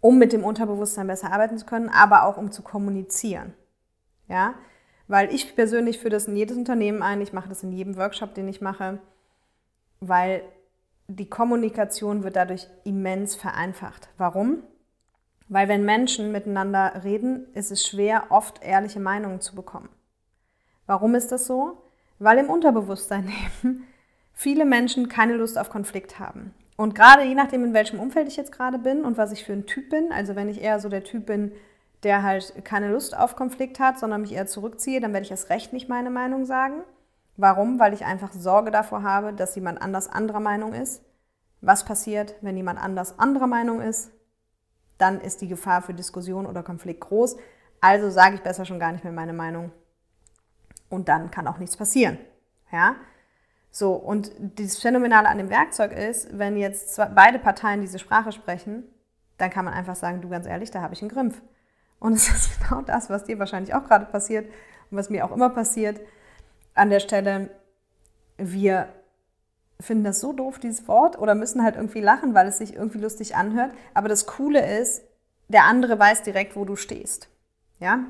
um 0.00 0.18
mit 0.18 0.32
dem 0.32 0.42
Unterbewusstsein 0.42 1.06
besser 1.06 1.32
arbeiten 1.32 1.58
zu 1.58 1.64
können, 1.64 1.88
aber 1.88 2.24
auch 2.24 2.36
um 2.36 2.50
zu 2.50 2.62
kommunizieren. 2.62 3.54
Ja, 4.28 4.54
weil 5.06 5.32
ich 5.32 5.54
persönlich 5.54 5.98
führe 5.98 6.10
das 6.10 6.26
in 6.26 6.36
jedes 6.36 6.56
Unternehmen 6.56 7.04
ein, 7.04 7.20
ich 7.20 7.32
mache 7.32 7.48
das 7.48 7.62
in 7.62 7.70
jedem 7.70 7.96
Workshop, 7.96 8.34
den 8.34 8.48
ich 8.48 8.60
mache, 8.60 8.98
weil 10.00 10.42
die 11.06 11.30
Kommunikation 11.30 12.24
wird 12.24 12.34
dadurch 12.34 12.66
immens 12.82 13.36
vereinfacht. 13.36 14.08
Warum? 14.18 14.64
Weil 15.48 15.68
wenn 15.68 15.84
Menschen 15.84 16.32
miteinander 16.32 17.04
reden, 17.04 17.46
ist 17.54 17.70
es 17.70 17.86
schwer, 17.86 18.24
oft 18.30 18.60
ehrliche 18.64 18.98
Meinungen 18.98 19.40
zu 19.40 19.54
bekommen. 19.54 19.88
Warum 20.86 21.14
ist 21.14 21.30
das 21.30 21.46
so? 21.46 21.80
Weil 22.18 22.38
im 22.38 22.50
Unterbewusstsein 22.50 23.32
eben 23.62 23.86
viele 24.36 24.66
Menschen 24.66 25.08
keine 25.08 25.34
Lust 25.34 25.58
auf 25.58 25.70
Konflikt 25.70 26.20
haben. 26.20 26.54
Und 26.76 26.94
gerade 26.94 27.24
je 27.24 27.34
nachdem, 27.34 27.64
in 27.64 27.72
welchem 27.72 27.98
Umfeld 27.98 28.28
ich 28.28 28.36
jetzt 28.36 28.52
gerade 28.52 28.78
bin 28.78 29.02
und 29.04 29.16
was 29.16 29.32
ich 29.32 29.44
für 29.44 29.54
ein 29.54 29.66
Typ 29.66 29.88
bin, 29.88 30.12
also 30.12 30.36
wenn 30.36 30.50
ich 30.50 30.60
eher 30.60 30.78
so 30.78 30.90
der 30.90 31.02
Typ 31.02 31.24
bin, 31.24 31.52
der 32.02 32.22
halt 32.22 32.54
keine 32.62 32.92
Lust 32.92 33.16
auf 33.16 33.34
Konflikt 33.34 33.80
hat, 33.80 33.98
sondern 33.98 34.20
mich 34.20 34.32
eher 34.32 34.46
zurückziehe, 34.46 35.00
dann 35.00 35.14
werde 35.14 35.24
ich 35.24 35.30
erst 35.30 35.48
recht 35.48 35.72
nicht 35.72 35.88
meine 35.88 36.10
Meinung 36.10 36.44
sagen. 36.44 36.82
Warum? 37.38 37.80
Weil 37.80 37.94
ich 37.94 38.04
einfach 38.04 38.32
Sorge 38.32 38.70
davor 38.70 39.02
habe, 39.02 39.32
dass 39.32 39.56
jemand 39.56 39.80
anders 39.80 40.08
anderer 40.08 40.40
Meinung 40.40 40.74
ist. 40.74 41.02
Was 41.62 41.86
passiert, 41.86 42.34
wenn 42.42 42.58
jemand 42.58 42.78
anders 42.78 43.18
anderer 43.18 43.46
Meinung 43.46 43.80
ist? 43.80 44.12
Dann 44.98 45.18
ist 45.20 45.40
die 45.40 45.48
Gefahr 45.48 45.80
für 45.80 45.94
Diskussion 45.94 46.44
oder 46.44 46.62
Konflikt 46.62 47.00
groß. 47.00 47.36
Also 47.80 48.10
sage 48.10 48.34
ich 48.34 48.42
besser 48.42 48.66
schon 48.66 48.78
gar 48.78 48.92
nicht 48.92 49.04
mehr 49.04 49.12
meine 49.14 49.32
Meinung. 49.32 49.72
Und 50.90 51.08
dann 51.08 51.30
kann 51.30 51.48
auch 51.48 51.58
nichts 51.58 51.76
passieren. 51.76 52.18
Ja? 52.70 52.96
So, 53.78 53.92
und 53.92 54.32
das 54.40 54.78
Phänomenale 54.78 55.28
an 55.28 55.36
dem 55.36 55.50
Werkzeug 55.50 55.92
ist, 55.92 56.38
wenn 56.38 56.56
jetzt 56.56 56.94
zwei, 56.94 57.10
beide 57.10 57.38
Parteien 57.38 57.82
diese 57.82 57.98
Sprache 57.98 58.32
sprechen, 58.32 58.84
dann 59.36 59.50
kann 59.50 59.66
man 59.66 59.74
einfach 59.74 59.96
sagen, 59.96 60.22
du 60.22 60.30
ganz 60.30 60.46
ehrlich, 60.46 60.70
da 60.70 60.80
habe 60.80 60.94
ich 60.94 61.02
einen 61.02 61.10
Grimpf. 61.10 61.42
Und 61.98 62.14
es 62.14 62.26
ist 62.34 62.58
genau 62.58 62.80
das, 62.80 63.10
was 63.10 63.24
dir 63.24 63.38
wahrscheinlich 63.38 63.74
auch 63.74 63.84
gerade 63.84 64.06
passiert 64.06 64.46
und 64.90 64.96
was 64.96 65.10
mir 65.10 65.26
auch 65.26 65.30
immer 65.30 65.50
passiert. 65.50 66.00
An 66.72 66.88
der 66.88 67.00
Stelle, 67.00 67.50
wir 68.38 68.88
finden 69.78 70.04
das 70.04 70.20
so 70.20 70.32
doof, 70.32 70.58
dieses 70.58 70.88
Wort, 70.88 71.18
oder 71.18 71.34
müssen 71.34 71.62
halt 71.62 71.76
irgendwie 71.76 72.00
lachen, 72.00 72.32
weil 72.32 72.46
es 72.46 72.56
sich 72.56 72.74
irgendwie 72.74 73.00
lustig 73.00 73.36
anhört. 73.36 73.72
Aber 73.92 74.08
das 74.08 74.24
Coole 74.24 74.78
ist, 74.80 75.04
der 75.48 75.64
andere 75.64 75.98
weiß 75.98 76.22
direkt, 76.22 76.56
wo 76.56 76.64
du 76.64 76.76
stehst. 76.76 77.28
Ja? 77.78 78.04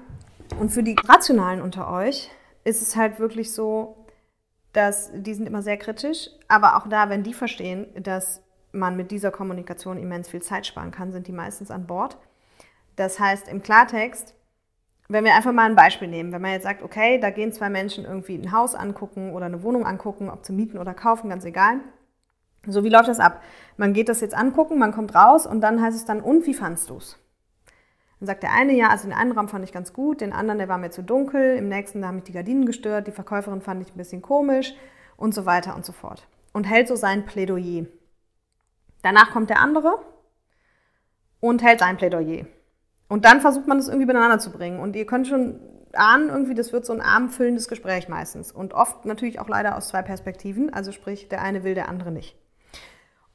Und 0.60 0.70
für 0.70 0.84
die 0.84 0.94
Rationalen 1.08 1.60
unter 1.60 1.90
euch 1.90 2.30
ist 2.62 2.82
es 2.82 2.94
halt 2.94 3.18
wirklich 3.18 3.52
so, 3.52 4.05
dass 4.76 5.10
die 5.14 5.32
sind 5.32 5.46
immer 5.46 5.62
sehr 5.62 5.78
kritisch, 5.78 6.28
aber 6.48 6.76
auch 6.76 6.86
da, 6.86 7.08
wenn 7.08 7.22
die 7.22 7.32
verstehen, 7.32 7.86
dass 8.02 8.42
man 8.72 8.94
mit 8.94 9.10
dieser 9.10 9.30
Kommunikation 9.30 9.96
immens 9.96 10.28
viel 10.28 10.42
Zeit 10.42 10.66
sparen 10.66 10.90
kann, 10.90 11.12
sind 11.12 11.26
die 11.26 11.32
meistens 11.32 11.70
an 11.70 11.86
Bord. 11.86 12.18
Das 12.94 13.18
heißt 13.18 13.48
im 13.48 13.62
Klartext, 13.62 14.34
wenn 15.08 15.24
wir 15.24 15.34
einfach 15.34 15.52
mal 15.52 15.64
ein 15.64 15.76
Beispiel 15.76 16.08
nehmen, 16.08 16.30
wenn 16.32 16.42
man 16.42 16.52
jetzt 16.52 16.64
sagt, 16.64 16.82
okay, 16.82 17.18
da 17.18 17.30
gehen 17.30 17.52
zwei 17.52 17.70
Menschen 17.70 18.04
irgendwie 18.04 18.34
ein 18.34 18.52
Haus 18.52 18.74
angucken 18.74 19.32
oder 19.32 19.46
eine 19.46 19.62
Wohnung 19.62 19.86
angucken, 19.86 20.28
ob 20.28 20.44
zu 20.44 20.52
mieten 20.52 20.76
oder 20.76 20.92
kaufen, 20.92 21.30
ganz 21.30 21.46
egal. 21.46 21.80
So, 22.66 22.84
wie 22.84 22.90
läuft 22.90 23.08
das 23.08 23.20
ab? 23.20 23.42
Man 23.78 23.94
geht 23.94 24.10
das 24.10 24.20
jetzt 24.20 24.34
angucken, 24.34 24.78
man 24.78 24.92
kommt 24.92 25.14
raus 25.14 25.46
und 25.46 25.62
dann 25.62 25.80
heißt 25.80 25.96
es 25.96 26.04
dann, 26.04 26.20
und 26.20 26.46
wie 26.46 26.54
fandst 26.54 26.90
du 26.90 26.98
es? 26.98 27.18
Dann 28.20 28.26
sagt 28.26 28.42
der 28.42 28.52
eine, 28.52 28.72
ja, 28.72 28.88
also 28.88 29.08
den 29.08 29.16
einen 29.16 29.32
Raum 29.32 29.48
fand 29.48 29.64
ich 29.64 29.72
ganz 29.72 29.92
gut, 29.92 30.20
den 30.20 30.32
anderen, 30.32 30.58
der 30.58 30.68
war 30.68 30.78
mir 30.78 30.90
zu 30.90 31.02
dunkel, 31.02 31.56
im 31.56 31.68
nächsten, 31.68 32.00
da 32.00 32.08
haben 32.08 32.16
mich 32.16 32.24
die 32.24 32.32
Gardinen 32.32 32.64
gestört, 32.64 33.06
die 33.06 33.12
Verkäuferin 33.12 33.60
fand 33.60 33.82
ich 33.82 33.94
ein 33.94 33.98
bisschen 33.98 34.22
komisch 34.22 34.74
und 35.16 35.34
so 35.34 35.44
weiter 35.44 35.76
und 35.76 35.84
so 35.84 35.92
fort. 35.92 36.26
Und 36.52 36.64
hält 36.64 36.88
so 36.88 36.96
sein 36.96 37.26
Plädoyer. 37.26 37.86
Danach 39.02 39.30
kommt 39.32 39.50
der 39.50 39.60
andere 39.60 39.98
und 41.40 41.62
hält 41.62 41.80
sein 41.80 41.98
Plädoyer. 41.98 42.46
Und 43.08 43.24
dann 43.24 43.40
versucht 43.40 43.68
man 43.68 43.78
das 43.78 43.88
irgendwie 43.88 44.06
miteinander 44.06 44.38
zu 44.38 44.50
bringen. 44.50 44.80
Und 44.80 44.96
ihr 44.96 45.06
könnt 45.06 45.28
schon 45.28 45.60
ahnen, 45.92 46.28
irgendwie, 46.28 46.54
das 46.54 46.72
wird 46.72 46.86
so 46.86 46.92
ein 46.92 47.00
armfüllendes 47.00 47.68
Gespräch 47.68 48.08
meistens. 48.08 48.50
Und 48.50 48.74
oft 48.74 49.04
natürlich 49.04 49.38
auch 49.38 49.48
leider 49.48 49.76
aus 49.76 49.88
zwei 49.88 50.02
Perspektiven. 50.02 50.72
Also 50.72 50.90
sprich, 50.92 51.28
der 51.28 51.42
eine 51.42 51.64
will, 51.64 51.74
der 51.74 51.88
andere 51.88 52.10
nicht. 52.10 52.36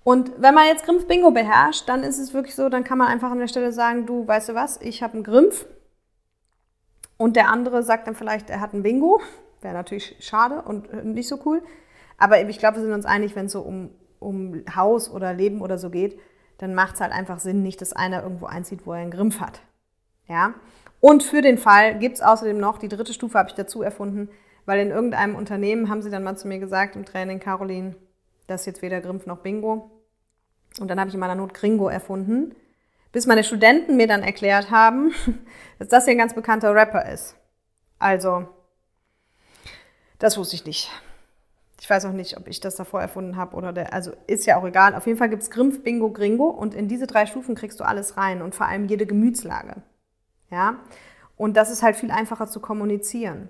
Und 0.04 0.32
wenn 0.38 0.56
man 0.56 0.68
jetzt 0.68 0.86
Grimpf 0.86 1.08
Bingo 1.08 1.32
beherrscht, 1.32 1.88
dann 1.88 2.04
ist 2.04 2.18
es 2.18 2.34
wirklich 2.34 2.56
so, 2.56 2.70
dann 2.70 2.84
kann 2.84 2.98
man 2.98 3.08
einfach 3.08 3.32
an 3.32 3.40
der 3.40 3.48
Stelle 3.48 3.72
sagen, 3.72 4.06
du, 4.06 4.28
weißt 4.28 4.50
du 4.50 4.56
was, 4.56 4.82
ich 4.82 5.04
habe 5.04 5.14
einen 5.14 5.24
Grimpf. 5.24 5.66
Und 7.18 7.36
der 7.36 7.50
andere 7.50 7.84
sagt 7.84 8.08
dann 8.08 8.16
vielleicht, 8.16 8.50
er 8.50 8.62
hat 8.62 8.74
ein 8.74 8.82
Bingo. 8.82 9.22
Wäre 9.62 9.76
natürlich 9.76 10.16
schade 10.20 10.64
und 10.64 11.06
nicht 11.06 11.28
so 11.28 11.40
cool. 11.46 11.62
Aber 12.18 12.42
ich 12.42 12.58
glaube, 12.58 12.78
wir 12.78 12.84
sind 12.84 12.94
uns 12.94 13.06
einig, 13.06 13.36
wenn 13.36 13.46
es 13.46 13.52
so 13.52 13.62
um, 13.62 13.92
um 14.20 14.64
Haus 14.76 15.12
oder 15.12 15.34
Leben 15.34 15.62
oder 15.62 15.78
so 15.78 15.92
geht, 15.92 16.20
dann 16.58 16.74
macht 16.74 16.96
es 16.96 17.02
halt 17.02 17.12
einfach 17.12 17.40
Sinn, 17.40 17.62
nicht, 17.62 17.82
dass 17.82 17.94
einer 17.94 18.24
irgendwo 18.24 18.48
einzieht, 18.48 18.86
wo 18.86 18.94
er 18.94 19.00
einen 19.00 19.12
Grimpf 19.12 19.40
hat. 19.40 19.62
Ja? 20.28 20.56
Und 21.00 21.24
für 21.24 21.42
den 21.42 21.58
Fall 21.58 21.98
gibt 22.00 22.16
es 22.16 22.22
außerdem 22.22 22.60
noch, 22.60 22.78
die 22.78 22.88
dritte 22.88 23.14
Stufe 23.14 23.38
habe 23.38 23.50
ich 23.50 23.56
dazu 23.56 23.82
erfunden, 23.82 24.30
weil 24.66 24.80
in 24.80 24.92
irgendeinem 24.92 25.36
Unternehmen 25.36 25.90
haben 25.90 26.02
sie 26.02 26.12
dann 26.12 26.24
mal 26.24 26.38
zu 26.38 26.48
mir 26.48 26.60
gesagt 26.60 26.96
im 26.96 27.06
Training, 27.06 27.40
Caroline, 27.40 27.96
das 28.52 28.62
ist 28.62 28.68
jetzt 28.68 28.82
weder 28.82 29.02
Grimpf 29.02 29.26
noch 29.26 29.40
Bingo. 29.40 29.90
Und 30.80 30.88
dann 30.88 31.00
habe 31.00 31.10
ich 31.10 31.14
in 31.14 31.20
meiner 31.20 31.36
Not 31.36 31.54
Gringo 31.54 31.88
erfunden, 31.90 32.56
bis 33.12 33.28
meine 33.28 33.44
Studenten 33.44 33.98
mir 33.98 34.08
dann 34.08 34.24
erklärt 34.24 34.72
haben, 34.72 35.14
dass 35.80 35.88
das 35.88 36.06
hier 36.06 36.14
ein 36.14 36.18
ganz 36.18 36.34
bekannter 36.34 36.74
Rapper 36.74 37.10
ist. 37.12 37.36
Also, 38.00 38.48
das 40.20 40.38
wusste 40.38 40.56
ich 40.56 40.66
nicht. 40.66 40.92
Ich 41.80 41.90
weiß 41.90 42.06
auch 42.06 42.12
nicht, 42.12 42.38
ob 42.38 42.48
ich 42.48 42.60
das 42.60 42.76
davor 42.76 43.02
erfunden 43.02 43.38
habe 43.38 43.56
oder 43.56 43.74
der, 43.74 43.92
also 43.92 44.14
ist 44.28 44.46
ja 44.46 44.58
auch 44.58 44.66
egal. 44.66 44.94
Auf 44.94 45.08
jeden 45.08 45.18
Fall 45.18 45.30
gibt 45.30 45.42
es 45.42 45.50
Grimpf, 45.50 45.82
Bingo, 45.82 46.12
Gringo 46.12 46.48
und 46.48 46.76
in 46.76 46.88
diese 46.88 47.08
drei 47.08 47.26
Stufen 47.26 47.56
kriegst 47.56 47.80
du 47.80 47.84
alles 47.84 48.18
rein 48.18 48.44
und 48.44 48.54
vor 48.54 48.68
allem 48.68 48.86
jede 48.86 49.08
Gemütslage. 49.08 49.82
Ja? 50.52 50.80
Und 51.38 51.58
das 51.58 51.72
ist 51.72 51.82
halt 51.82 51.96
viel 51.96 52.12
einfacher 52.12 52.48
zu 52.48 52.60
kommunizieren. 52.60 53.50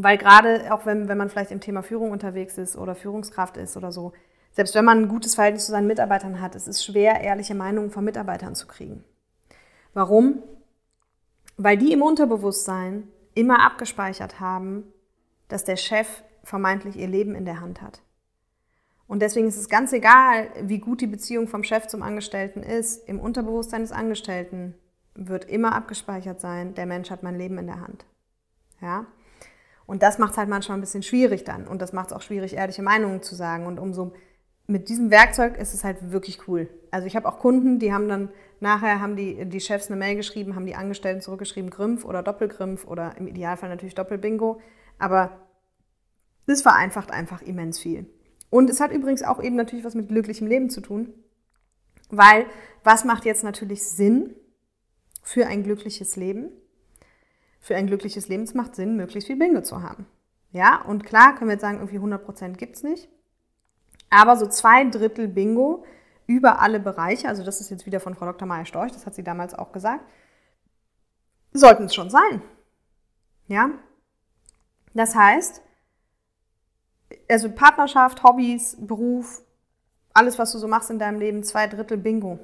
Weil 0.00 0.16
gerade 0.16 0.72
auch 0.72 0.86
wenn, 0.86 1.08
wenn 1.08 1.18
man 1.18 1.28
vielleicht 1.28 1.50
im 1.50 1.58
Thema 1.58 1.82
Führung 1.82 2.12
unterwegs 2.12 2.56
ist 2.56 2.76
oder 2.76 2.94
Führungskraft 2.94 3.56
ist 3.56 3.76
oder 3.76 3.90
so, 3.90 4.12
selbst 4.52 4.76
wenn 4.76 4.84
man 4.84 5.02
ein 5.02 5.08
gutes 5.08 5.34
Verhältnis 5.34 5.66
zu 5.66 5.72
seinen 5.72 5.88
Mitarbeitern 5.88 6.40
hat, 6.40 6.54
es 6.54 6.68
ist 6.68 6.84
schwer, 6.84 7.20
ehrliche 7.20 7.56
Meinungen 7.56 7.90
von 7.90 8.04
Mitarbeitern 8.04 8.54
zu 8.54 8.68
kriegen. 8.68 9.02
Warum? 9.94 10.44
Weil 11.56 11.76
die 11.76 11.92
im 11.92 12.02
Unterbewusstsein 12.02 13.08
immer 13.34 13.64
abgespeichert 13.66 14.38
haben, 14.38 14.84
dass 15.48 15.64
der 15.64 15.76
Chef 15.76 16.22
vermeintlich 16.44 16.94
ihr 16.94 17.08
Leben 17.08 17.34
in 17.34 17.44
der 17.44 17.60
Hand 17.60 17.82
hat. 17.82 18.00
Und 19.08 19.20
deswegen 19.20 19.48
ist 19.48 19.56
es 19.56 19.68
ganz 19.68 19.92
egal, 19.92 20.48
wie 20.62 20.78
gut 20.78 21.00
die 21.00 21.08
Beziehung 21.08 21.48
vom 21.48 21.64
Chef 21.64 21.88
zum 21.88 22.04
Angestellten 22.04 22.62
ist. 22.62 23.08
Im 23.08 23.18
Unterbewusstsein 23.18 23.80
des 23.80 23.90
Angestellten 23.90 24.76
wird 25.16 25.46
immer 25.46 25.74
abgespeichert 25.74 26.40
sein, 26.40 26.74
der 26.74 26.86
Mensch 26.86 27.10
hat 27.10 27.24
mein 27.24 27.36
Leben 27.36 27.58
in 27.58 27.66
der 27.66 27.80
Hand. 27.80 28.06
Ja? 28.80 29.06
Und 29.88 30.02
das 30.02 30.18
macht 30.18 30.32
es 30.32 30.36
halt 30.36 30.50
manchmal 30.50 30.76
ein 30.76 30.82
bisschen 30.82 31.02
schwierig 31.02 31.44
dann. 31.44 31.66
Und 31.66 31.80
das 31.80 31.94
macht 31.94 32.10
es 32.10 32.12
auch 32.12 32.20
schwierig, 32.20 32.54
ehrliche 32.54 32.82
Meinungen 32.82 33.22
zu 33.22 33.34
sagen. 33.34 33.66
Und 33.66 33.78
umso 33.78 34.12
mit 34.66 34.90
diesem 34.90 35.10
Werkzeug 35.10 35.56
ist 35.56 35.72
es 35.72 35.82
halt 35.82 36.12
wirklich 36.12 36.46
cool. 36.46 36.68
Also 36.90 37.06
ich 37.06 37.16
habe 37.16 37.26
auch 37.26 37.38
Kunden, 37.38 37.78
die 37.78 37.90
haben 37.90 38.06
dann 38.06 38.28
nachher 38.60 39.00
haben 39.00 39.16
die, 39.16 39.46
die 39.46 39.60
Chefs 39.60 39.86
eine 39.86 39.96
Mail 39.96 40.16
geschrieben, 40.16 40.54
haben 40.54 40.66
die 40.66 40.74
Angestellten 40.74 41.22
zurückgeschrieben, 41.22 41.70
Grimpf 41.70 42.04
oder 42.04 42.22
Doppelgrimpf 42.22 42.86
oder 42.86 43.16
im 43.16 43.28
Idealfall 43.28 43.70
natürlich 43.70 43.94
Doppelbingo. 43.94 44.60
Aber 44.98 45.40
das 46.46 46.60
vereinfacht 46.60 47.10
einfach 47.10 47.40
immens 47.40 47.78
viel. 47.78 48.04
Und 48.50 48.68
es 48.68 48.80
hat 48.80 48.92
übrigens 48.92 49.22
auch 49.22 49.42
eben 49.42 49.56
natürlich 49.56 49.86
was 49.86 49.94
mit 49.94 50.08
glücklichem 50.08 50.46
Leben 50.46 50.68
zu 50.68 50.82
tun, 50.82 51.14
weil 52.10 52.44
was 52.84 53.06
macht 53.06 53.24
jetzt 53.24 53.42
natürlich 53.42 53.88
Sinn 53.88 54.36
für 55.22 55.46
ein 55.46 55.62
glückliches 55.62 56.16
Leben? 56.16 56.50
Für 57.60 57.76
ein 57.76 57.86
glückliches 57.86 58.28
Leben 58.28 58.48
macht 58.54 58.76
Sinn, 58.76 58.96
möglichst 58.96 59.26
viel 59.26 59.36
Bingo 59.36 59.62
zu 59.62 59.82
haben. 59.82 60.06
Ja, 60.52 60.82
und 60.82 61.04
klar 61.04 61.34
können 61.34 61.48
wir 61.48 61.54
jetzt 61.54 61.62
sagen, 61.62 61.78
irgendwie 61.78 61.98
100% 61.98 62.56
gibt 62.56 62.76
es 62.76 62.82
nicht. 62.82 63.08
Aber 64.10 64.36
so 64.36 64.46
zwei 64.46 64.84
Drittel 64.84 65.28
Bingo 65.28 65.84
über 66.26 66.60
alle 66.60 66.80
Bereiche, 66.80 67.28
also 67.28 67.44
das 67.44 67.60
ist 67.60 67.70
jetzt 67.70 67.86
wieder 67.86 68.00
von 68.00 68.14
Frau 68.14 68.26
Dr. 68.26 68.46
Maya 68.46 68.64
Storch, 68.64 68.92
das 68.92 69.06
hat 69.06 69.14
sie 69.14 69.24
damals 69.24 69.54
auch 69.54 69.72
gesagt, 69.72 70.04
sollten 71.52 71.84
es 71.84 71.94
schon 71.94 72.10
sein. 72.10 72.42
Ja? 73.46 73.70
Das 74.94 75.14
heißt, 75.14 75.62
also 77.28 77.50
Partnerschaft, 77.50 78.22
Hobbys, 78.22 78.76
Beruf, 78.80 79.42
alles, 80.12 80.38
was 80.38 80.52
du 80.52 80.58
so 80.58 80.68
machst 80.68 80.90
in 80.90 80.98
deinem 80.98 81.18
Leben, 81.18 81.42
zwei 81.44 81.66
Drittel 81.66 81.98
Bingo 81.98 82.38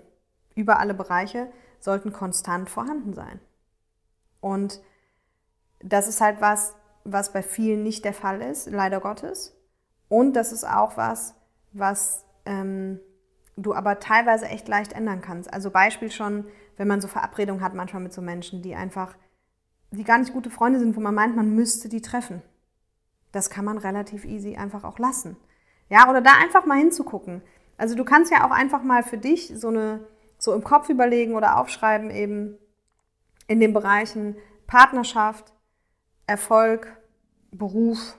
über 0.54 0.78
alle 0.78 0.94
Bereiche 0.94 1.52
sollten 1.80 2.12
konstant 2.12 2.70
vorhanden 2.70 3.12
sein. 3.12 3.40
Und 4.40 4.80
das 5.88 6.08
ist 6.08 6.20
halt 6.20 6.40
was, 6.40 6.74
was 7.04 7.32
bei 7.32 7.42
vielen 7.42 7.82
nicht 7.82 8.04
der 8.04 8.14
Fall 8.14 8.40
ist, 8.40 8.70
leider 8.70 9.00
Gottes. 9.00 9.56
Und 10.08 10.34
das 10.34 10.52
ist 10.52 10.64
auch 10.64 10.96
was, 10.96 11.34
was 11.72 12.24
ähm, 12.46 13.00
du 13.56 13.74
aber 13.74 14.00
teilweise 14.00 14.46
echt 14.46 14.68
leicht 14.68 14.92
ändern 14.92 15.20
kannst. 15.20 15.52
Also 15.52 15.70
Beispiel 15.70 16.10
schon, 16.10 16.46
wenn 16.76 16.88
man 16.88 17.00
so 17.00 17.08
Verabredungen 17.08 17.62
hat 17.62 17.74
manchmal 17.74 18.02
mit 18.02 18.12
so 18.12 18.22
Menschen, 18.22 18.62
die 18.62 18.74
einfach, 18.74 19.14
die 19.90 20.04
gar 20.04 20.18
nicht 20.18 20.32
gute 20.32 20.50
Freunde 20.50 20.78
sind, 20.78 20.96
wo 20.96 21.00
man 21.00 21.14
meint, 21.14 21.36
man 21.36 21.54
müsste 21.54 21.88
die 21.88 22.02
treffen 22.02 22.42
das 23.34 23.50
kann 23.50 23.64
man 23.64 23.78
relativ 23.78 24.24
easy 24.24 24.56
einfach 24.56 24.84
auch 24.84 24.98
lassen. 24.98 25.36
Ja, 25.88 26.08
oder 26.08 26.20
da 26.20 26.30
einfach 26.40 26.66
mal 26.66 26.78
hinzugucken. 26.78 27.42
Also 27.76 27.96
du 27.96 28.04
kannst 28.04 28.32
ja 28.32 28.46
auch 28.46 28.52
einfach 28.52 28.82
mal 28.82 29.02
für 29.02 29.18
dich 29.18 29.52
so 29.56 29.68
eine 29.68 30.06
so 30.38 30.54
im 30.54 30.62
Kopf 30.62 30.88
überlegen 30.88 31.34
oder 31.34 31.58
aufschreiben 31.58 32.10
eben 32.10 32.56
in 33.48 33.60
den 33.60 33.72
Bereichen 33.72 34.36
Partnerschaft, 34.66 35.52
Erfolg, 36.26 36.96
Beruf, 37.50 38.18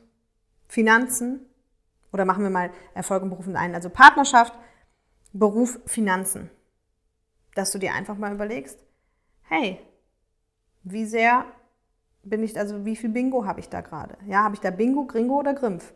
Finanzen 0.68 1.46
oder 2.12 2.26
machen 2.26 2.44
wir 2.44 2.50
mal 2.50 2.72
Erfolg 2.94 3.24
und 3.24 3.30
Beruf 3.30 3.48
in 3.48 3.56
einen, 3.56 3.76
also 3.76 3.90
Partnerschaft, 3.90 4.54
Beruf, 5.34 5.80
Finanzen. 5.86 6.50
Dass 7.56 7.72
du 7.72 7.80
dir 7.80 7.94
einfach 7.94 8.18
mal 8.18 8.34
überlegst, 8.34 8.86
hey, 9.44 9.80
wie 10.84 11.06
sehr 11.06 11.46
bin 12.24 12.44
ich, 12.44 12.58
also 12.58 12.86
wie 12.86 12.96
viel 12.96 13.10
Bingo 13.10 13.46
habe 13.46 13.60
ich 13.60 13.70
da 13.70 13.82
gerade? 13.82 14.18
Ja, 14.28 14.44
habe 14.44 14.56
ich 14.56 14.62
da 14.62 14.72
Bingo, 14.72 15.06
Gringo 15.06 15.40
oder 15.40 15.54
Grimpf 15.54 15.94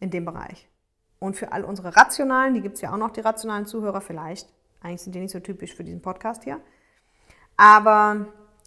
in 0.00 0.10
dem 0.10 0.24
Bereich? 0.24 0.68
Und 1.18 1.36
für 1.36 1.52
all 1.52 1.64
unsere 1.64 1.96
rationalen, 1.96 2.54
die 2.54 2.60
gibt 2.60 2.76
es 2.76 2.82
ja 2.82 2.92
auch 2.92 2.98
noch, 2.98 3.10
die 3.10 3.20
rationalen 3.20 3.66
Zuhörer 3.66 4.00
vielleicht, 4.00 4.52
eigentlich 4.80 5.02
sind 5.02 5.14
die 5.14 5.20
nicht 5.20 5.32
so 5.32 5.40
typisch 5.40 5.74
für 5.74 5.84
diesen 5.84 6.02
Podcast 6.02 6.44
hier, 6.44 6.60
aber 7.56 8.26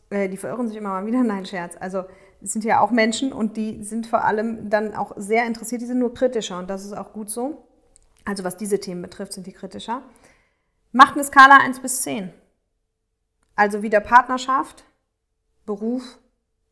äh, 0.10 0.28
die 0.28 0.38
verirren 0.38 0.68
sich 0.68 0.78
immer 0.78 0.90
mal 0.90 1.06
wieder, 1.06 1.24
nein, 1.24 1.46
Scherz. 1.46 1.76
Also 1.80 2.06
sind 2.42 2.64
ja 2.64 2.80
auch 2.80 2.92
Menschen 2.92 3.34
und 3.34 3.58
die 3.58 3.84
sind 3.84 4.08
vor 4.08 4.24
allem 4.24 4.70
dann 4.70 4.96
auch 4.96 5.14
sehr 5.18 5.46
interessiert, 5.46 5.82
die 5.82 5.86
sind 5.86 6.00
nur 6.00 6.14
kritischer 6.14 6.60
und 6.60 6.70
das 6.70 6.86
ist 6.86 6.94
auch 6.94 7.14
gut 7.14 7.30
so. 7.30 7.66
Also 8.26 8.44
was 8.44 8.58
diese 8.58 8.80
Themen 8.80 9.02
betrifft, 9.02 9.34
sind 9.34 9.48
die 9.48 9.52
kritischer. 9.52 10.04
Macht 10.92 11.16
eine 11.16 11.24
Skala 11.24 11.58
1 11.58 11.82
bis 11.82 12.02
10. 12.04 12.32
Also 13.56 13.82
wieder 13.82 14.00
Partnerschaft, 14.00 14.86
Beruf, 15.66 16.20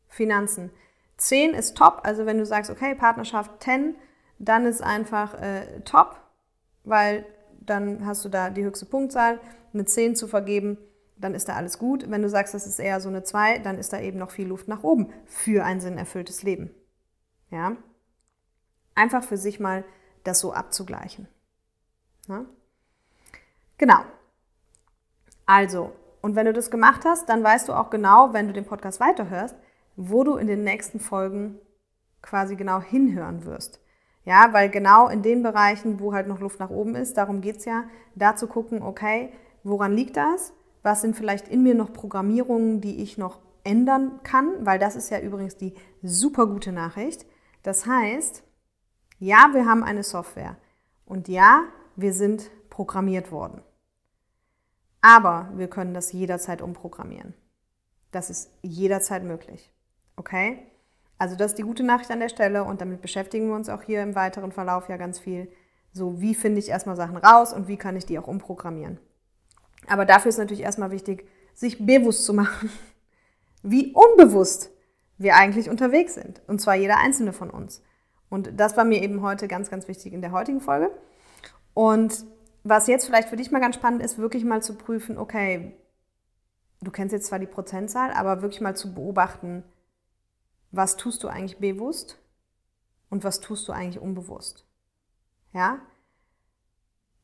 Finanzen. 0.08 0.70
10 1.18 1.52
ist 1.52 1.76
top, 1.76 2.00
also 2.04 2.26
wenn 2.26 2.38
du 2.38 2.46
sagst, 2.46 2.70
okay, 2.70 2.94
Partnerschaft 2.94 3.62
10, 3.62 3.96
dann 4.38 4.66
ist 4.66 4.82
einfach 4.82 5.34
äh, 5.34 5.80
top, 5.84 6.16
weil 6.84 7.26
dann 7.60 8.06
hast 8.06 8.24
du 8.24 8.28
da 8.28 8.50
die 8.50 8.64
höchste 8.64 8.86
Punktzahl. 8.86 9.40
Eine 9.74 9.84
10 9.84 10.16
zu 10.16 10.28
vergeben, 10.28 10.78
dann 11.20 11.34
ist 11.34 11.48
da 11.48 11.54
alles 11.54 11.78
gut. 11.78 12.10
Wenn 12.10 12.22
du 12.22 12.28
sagst, 12.28 12.54
das 12.54 12.66
ist 12.66 12.78
eher 12.78 13.00
so 13.00 13.08
eine 13.08 13.22
2, 13.22 13.58
dann 13.58 13.78
ist 13.78 13.92
da 13.92 14.00
eben 14.00 14.18
noch 14.18 14.30
viel 14.30 14.48
Luft 14.48 14.68
nach 14.68 14.82
oben 14.82 15.12
für 15.26 15.64
ein 15.64 15.80
sinnerfülltes 15.80 16.42
Leben. 16.42 16.70
Ja? 17.50 17.76
Einfach 18.94 19.22
für 19.22 19.36
sich 19.36 19.60
mal 19.60 19.84
das 20.24 20.40
so 20.40 20.52
abzugleichen. 20.52 21.28
Ja? 22.28 22.44
Genau. 23.78 24.00
Also, 25.46 25.92
und 26.20 26.36
wenn 26.36 26.46
du 26.46 26.52
das 26.52 26.70
gemacht 26.70 27.04
hast, 27.04 27.28
dann 27.28 27.42
weißt 27.42 27.68
du 27.68 27.72
auch 27.72 27.90
genau, 27.90 28.32
wenn 28.32 28.48
du 28.48 28.52
den 28.52 28.66
Podcast 28.66 29.00
weiterhörst, 29.00 29.56
wo 29.96 30.24
du 30.24 30.36
in 30.36 30.46
den 30.46 30.62
nächsten 30.62 31.00
Folgen 31.00 31.58
quasi 32.22 32.56
genau 32.56 32.80
hinhören 32.80 33.44
wirst. 33.44 33.80
Ja, 34.24 34.52
weil 34.52 34.68
genau 34.68 35.08
in 35.08 35.22
den 35.22 35.42
Bereichen, 35.42 36.00
wo 36.00 36.12
halt 36.12 36.28
noch 36.28 36.40
Luft 36.40 36.60
nach 36.60 36.70
oben 36.70 36.94
ist, 36.94 37.16
darum 37.16 37.40
geht 37.40 37.58
es 37.58 37.64
ja, 37.64 37.84
da 38.14 38.36
zu 38.36 38.46
gucken, 38.46 38.82
okay, 38.82 39.32
woran 39.62 39.94
liegt 39.94 40.16
das? 40.16 40.52
Was 40.82 41.00
sind 41.00 41.16
vielleicht 41.16 41.48
in 41.48 41.62
mir 41.62 41.74
noch 41.74 41.92
Programmierungen, 41.92 42.80
die 42.80 43.02
ich 43.02 43.18
noch 43.18 43.40
ändern 43.64 44.20
kann? 44.22 44.54
Weil 44.64 44.78
das 44.78 44.96
ist 44.96 45.10
ja 45.10 45.20
übrigens 45.20 45.56
die 45.56 45.74
super 46.02 46.46
gute 46.46 46.72
Nachricht. 46.72 47.26
Das 47.62 47.86
heißt, 47.86 48.42
ja, 49.18 49.50
wir 49.52 49.66
haben 49.66 49.82
eine 49.82 50.02
Software 50.02 50.56
und 51.04 51.28
ja, 51.28 51.64
wir 51.96 52.12
sind 52.12 52.50
programmiert 52.70 53.32
worden. 53.32 53.62
Aber 55.00 55.50
wir 55.54 55.68
können 55.68 55.94
das 55.94 56.12
jederzeit 56.12 56.62
umprogrammieren. 56.62 57.34
Das 58.10 58.30
ist 58.30 58.50
jederzeit 58.62 59.24
möglich. 59.24 59.72
Okay? 60.16 60.66
Also 61.18 61.34
das 61.34 61.52
ist 61.52 61.58
die 61.58 61.64
gute 61.64 61.82
Nachricht 61.82 62.10
an 62.10 62.20
der 62.20 62.28
Stelle 62.28 62.64
und 62.64 62.80
damit 62.80 63.02
beschäftigen 63.02 63.48
wir 63.48 63.56
uns 63.56 63.68
auch 63.68 63.82
hier 63.82 64.02
im 64.02 64.14
weiteren 64.14 64.52
Verlauf 64.52 64.88
ja 64.88 64.96
ganz 64.96 65.18
viel. 65.18 65.50
So, 65.92 66.20
wie 66.20 66.34
finde 66.34 66.60
ich 66.60 66.68
erstmal 66.68 66.96
Sachen 66.96 67.16
raus 67.16 67.52
und 67.52 67.66
wie 67.66 67.76
kann 67.76 67.96
ich 67.96 68.06
die 68.06 68.18
auch 68.18 68.28
umprogrammieren? 68.28 69.00
Aber 69.88 70.04
dafür 70.04 70.28
ist 70.30 70.38
natürlich 70.38 70.62
erstmal 70.62 70.90
wichtig, 70.90 71.28
sich 71.54 71.84
bewusst 71.84 72.24
zu 72.24 72.34
machen, 72.34 72.70
wie 73.62 73.92
unbewusst 73.92 74.70
wir 75.16 75.34
eigentlich 75.36 75.68
unterwegs 75.68 76.14
sind. 76.14 76.40
Und 76.46 76.60
zwar 76.60 76.76
jeder 76.76 76.98
einzelne 76.98 77.32
von 77.32 77.50
uns. 77.50 77.82
Und 78.28 78.60
das 78.60 78.76
war 78.76 78.84
mir 78.84 79.02
eben 79.02 79.22
heute 79.22 79.48
ganz, 79.48 79.70
ganz 79.70 79.88
wichtig 79.88 80.12
in 80.12 80.20
der 80.20 80.32
heutigen 80.32 80.60
Folge. 80.60 80.90
Und 81.74 82.24
was 82.64 82.86
jetzt 82.86 83.06
vielleicht 83.06 83.28
für 83.28 83.36
dich 83.36 83.50
mal 83.50 83.60
ganz 83.60 83.76
spannend 83.76 84.02
ist, 84.02 84.18
wirklich 84.18 84.44
mal 84.44 84.62
zu 84.62 84.74
prüfen, 84.74 85.18
okay, 85.18 85.76
du 86.80 86.90
kennst 86.90 87.12
jetzt 87.12 87.26
zwar 87.26 87.38
die 87.38 87.46
Prozentzahl, 87.46 88.12
aber 88.12 88.42
wirklich 88.42 88.60
mal 88.60 88.76
zu 88.76 88.94
beobachten, 88.94 89.64
was 90.70 90.96
tust 90.96 91.24
du 91.24 91.28
eigentlich 91.28 91.58
bewusst 91.58 92.18
und 93.10 93.24
was 93.24 93.40
tust 93.40 93.66
du 93.68 93.72
eigentlich 93.72 94.02
unbewusst. 94.02 94.66
Ja? 95.52 95.80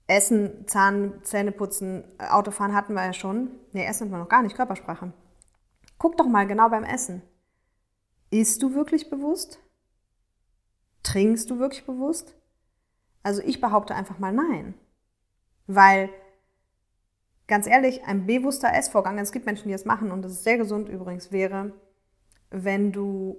Essen, 0.07 0.67
Zahn, 0.67 1.21
Zähne 1.23 1.53
putzen, 1.53 2.05
Autofahren 2.19 2.75
hatten 2.75 2.95
wir 2.95 3.05
ja 3.05 3.13
schon. 3.13 3.51
Nee, 3.73 3.87
Essen 3.87 4.03
hatten 4.03 4.13
wir 4.13 4.19
noch 4.19 4.29
gar 4.29 4.43
nicht, 4.43 4.57
Körpersprache. 4.57 5.13
Guck 5.99 6.17
doch 6.17 6.27
mal 6.27 6.47
genau 6.47 6.69
beim 6.69 6.85
Essen. 6.85 7.23
Isst 8.31 8.63
du 8.63 8.75
wirklich 8.75 9.09
bewusst? 9.11 9.61
Trinkst 11.03 11.51
du 11.51 11.59
wirklich 11.59 11.87
bewusst? 11.87 12.35
Also 13.23 13.41
ich 13.43 13.61
behaupte 13.61 13.95
einfach 13.95 14.19
mal 14.19 14.33
nein. 14.33 14.75
Weil, 15.67 16.11
ganz 17.47 17.67
ehrlich, 17.67 18.05
ein 18.05 18.27
bewusster 18.27 18.73
Essvorgang, 18.75 19.19
es 19.19 19.33
gibt 19.33 19.47
Menschen, 19.47 19.69
die 19.69 19.73
das 19.73 19.87
machen 19.87 20.11
und 20.11 20.23
das 20.23 20.33
ist 20.33 20.45
sehr 20.45 20.59
gesund 20.59 20.89
übrigens, 20.89 21.33
wäre, 21.33 21.73
wenn 22.51 22.93
du 22.93 23.39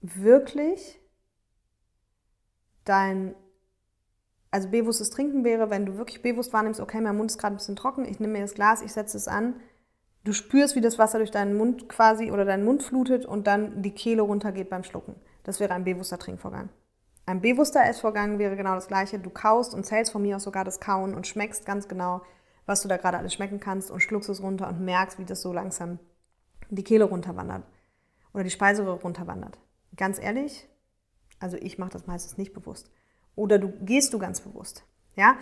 wirklich 0.00 1.00
dein, 2.84 3.34
also 4.50 4.68
bewusstes 4.68 5.10
Trinken 5.10 5.44
wäre, 5.44 5.70
wenn 5.70 5.86
du 5.86 5.96
wirklich 5.96 6.22
bewusst 6.22 6.52
wahrnimmst, 6.52 6.80
okay, 6.80 7.00
mein 7.00 7.16
Mund 7.16 7.30
ist 7.30 7.38
gerade 7.38 7.54
ein 7.54 7.58
bisschen 7.58 7.76
trocken, 7.76 8.04
ich 8.04 8.20
nehme 8.20 8.34
mir 8.34 8.42
das 8.42 8.54
Glas, 8.54 8.82
ich 8.82 8.92
setze 8.92 9.16
es 9.16 9.28
an, 9.28 9.60
du 10.24 10.32
spürst, 10.32 10.74
wie 10.76 10.80
das 10.80 10.98
Wasser 10.98 11.18
durch 11.18 11.30
deinen 11.30 11.56
Mund 11.56 11.88
quasi 11.88 12.30
oder 12.30 12.44
deinen 12.44 12.64
Mund 12.64 12.82
flutet 12.82 13.26
und 13.26 13.46
dann 13.46 13.82
die 13.82 13.92
Kehle 13.92 14.22
runtergeht 14.22 14.70
beim 14.70 14.84
Schlucken. 14.84 15.14
Das 15.44 15.60
wäre 15.60 15.74
ein 15.74 15.84
bewusster 15.84 16.18
Trinkvorgang. 16.18 16.70
Ein 17.26 17.42
bewusster 17.42 17.84
Essvorgang 17.84 18.38
wäre 18.38 18.56
genau 18.56 18.74
das 18.74 18.88
gleiche. 18.88 19.18
Du 19.18 19.28
kaust 19.28 19.74
und 19.74 19.84
zählst 19.84 20.12
von 20.12 20.22
mir 20.22 20.36
aus 20.36 20.44
sogar 20.44 20.64
das 20.64 20.80
Kauen 20.80 21.14
und 21.14 21.26
schmeckst 21.26 21.66
ganz 21.66 21.86
genau, 21.86 22.22
was 22.64 22.80
du 22.80 22.88
da 22.88 22.96
gerade 22.96 23.18
alles 23.18 23.34
schmecken 23.34 23.60
kannst 23.60 23.90
und 23.90 24.00
schluckst 24.00 24.30
es 24.30 24.42
runter 24.42 24.68
und 24.68 24.80
merkst, 24.80 25.18
wie 25.18 25.26
das 25.26 25.42
so 25.42 25.52
langsam 25.52 25.98
die 26.70 26.84
Kehle 26.84 27.04
runterwandert 27.04 27.64
oder 28.32 28.44
die 28.44 28.50
Speiseröhre 28.50 29.00
runterwandert. 29.00 29.58
Ganz 29.96 30.18
ehrlich, 30.18 30.68
also 31.38 31.56
ich 31.58 31.78
mache 31.78 31.90
das 31.90 32.06
meistens 32.06 32.38
nicht 32.38 32.52
bewusst. 32.52 32.90
Oder 33.38 33.58
du 33.58 33.72
gehst 33.80 34.12
du 34.12 34.18
ganz 34.18 34.40
bewusst. 34.40 34.84
Ja, 35.14 35.36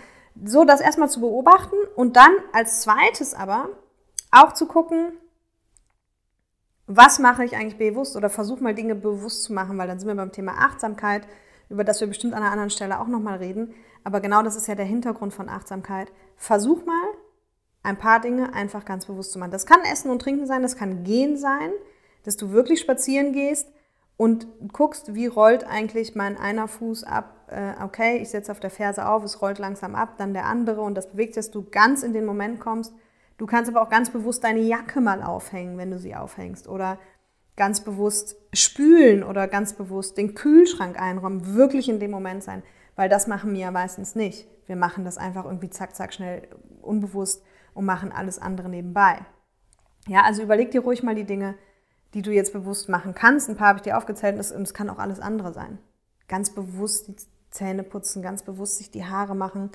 so 0.45 0.65
das 0.65 0.81
erstmal 0.81 1.11
zu 1.11 1.21
beobachten 1.21 1.77
und 1.95 2.17
dann 2.17 2.33
als 2.53 2.83
zweites 2.83 3.35
aber 3.35 3.71
auch 4.31 4.53
zu 4.53 4.67
gucken, 4.67 5.13
was 6.87 7.19
mache 7.19 7.45
ich 7.45 7.57
eigentlich 7.57 7.79
bewusst 7.79 8.17
oder 8.17 8.31
versuch 8.31 8.61
mal 8.61 8.75
Dinge 8.75 8.95
bewusst 8.95 9.43
zu 9.43 9.53
machen, 9.53 9.77
weil 9.77 9.89
dann 9.89 9.99
sind 9.99 10.09
wir 10.09 10.15
beim 10.15 10.33
Thema 10.33 10.53
Achtsamkeit 10.59 11.27
über 11.69 11.85
das 11.85 12.01
wir 12.01 12.09
bestimmt 12.09 12.35
an 12.35 12.43
einer 12.43 12.53
anderen 12.53 12.71
Stelle 12.71 13.01
auch 13.01 13.09
nochmal 13.09 13.39
reden. 13.39 13.75
Aber 14.05 14.21
genau 14.21 14.43
das 14.43 14.57
ist 14.57 14.69
ja 14.69 14.75
der 14.75 14.85
Hintergrund 14.85 15.35
von 15.35 15.49
Achtsamkeit. 15.49 16.13
Versuch 16.37 16.85
mal, 16.85 17.09
ein 17.83 17.99
paar 17.99 18.21
Dinge 18.21 18.53
einfach 18.53 18.85
ganz 18.85 19.07
bewusst 19.07 19.33
zu 19.33 19.39
machen. 19.39 19.51
Das 19.51 19.67
kann 19.67 19.81
Essen 19.83 20.11
und 20.11 20.21
Trinken 20.21 20.47
sein, 20.47 20.63
das 20.63 20.77
kann 20.77 21.05
Gehen 21.05 21.37
sein, 21.37 21.71
dass 22.25 22.37
du 22.37 22.51
wirklich 22.51 22.81
spazieren 22.81 23.33
gehst 23.33 23.69
und 24.17 24.47
guckst, 24.73 25.15
wie 25.15 25.27
rollt 25.27 25.65
eigentlich 25.65 26.15
mein 26.15 26.39
einer 26.39 26.69
Fuß 26.69 27.05
ab. 27.05 27.49
Äh, 27.49 27.83
okay, 27.83 28.19
ich 28.19 28.31
setze 28.31 28.51
auf 28.51 28.61
der 28.61 28.71
Ferse 28.71 29.07
auf, 29.07 29.23
es 29.23 29.43
rollt 29.43 29.59
langsam 29.59 29.95
ab, 29.95 30.17
dann 30.19 30.33
der 30.33 30.47
andere 30.47 30.81
und 30.81 30.95
das 30.95 31.11
bewegt, 31.11 31.37
dass 31.37 31.51
du 31.51 31.65
ganz 31.71 32.03
in 32.03 32.13
den 32.13 32.25
Moment 32.25 32.61
kommst. 32.61 32.95
Du 33.37 33.47
kannst 33.47 33.71
aber 33.71 33.83
auch 33.83 33.91
ganz 33.91 34.11
bewusst 34.11 34.43
deine 34.45 34.61
Jacke 34.61 35.01
mal 35.01 35.23
aufhängen, 35.23 35.77
wenn 35.77 35.91
du 35.91 35.99
sie 35.99 36.15
aufhängst. 36.15 36.69
Oder 36.69 36.99
ganz 37.57 37.81
bewusst 37.81 38.37
spülen 38.53 39.23
oder 39.23 39.49
ganz 39.49 39.73
bewusst 39.75 40.17
den 40.19 40.35
Kühlschrank 40.35 41.01
einräumen, 41.01 41.55
wirklich 41.55 41.89
in 41.89 42.01
dem 42.01 42.11
Moment 42.11 42.43
sein, 42.43 42.63
weil 42.95 43.09
das 43.09 43.27
machen 43.27 43.53
wir 43.53 43.61
ja 43.61 43.71
meistens 43.71 44.15
nicht. 44.15 44.47
Wir 44.67 44.77
machen 44.77 45.05
das 45.05 45.17
einfach 45.19 45.45
irgendwie 45.45 45.71
zack, 45.71 45.95
zack, 45.95 46.13
schnell, 46.13 46.49
unbewusst 46.83 47.43
und 47.75 47.85
machen 47.85 48.13
alles 48.13 48.39
andere 48.39 48.69
nebenbei. 48.69 49.21
Ja, 50.07 50.23
also 50.23 50.43
überleg 50.43 50.71
dir 50.71 50.83
ruhig 50.83 51.03
mal 51.03 51.15
die 51.15 51.25
Dinge, 51.25 51.57
die 52.15 52.23
du 52.23 52.33
jetzt 52.33 52.53
bewusst 52.53 52.89
machen 52.89 53.15
kannst. 53.15 53.49
Ein 53.49 53.57
paar 53.57 53.69
habe 53.69 53.79
ich 53.79 53.83
dir 53.83 53.97
aufgezählt 53.97 54.37
und 54.37 54.63
es 54.63 54.75
kann 54.75 54.91
auch 54.91 54.99
alles 54.99 55.21
andere 55.21 55.53
sein. 55.53 55.79
Ganz 56.29 56.51
bewusst 56.51 57.09
die 57.09 57.17
Zähne 57.51 57.83
putzen, 57.83 58.23
ganz 58.23 58.43
bewusst 58.43 58.79
sich 58.79 58.91
die 58.91 59.05
Haare 59.05 59.35
machen, 59.35 59.71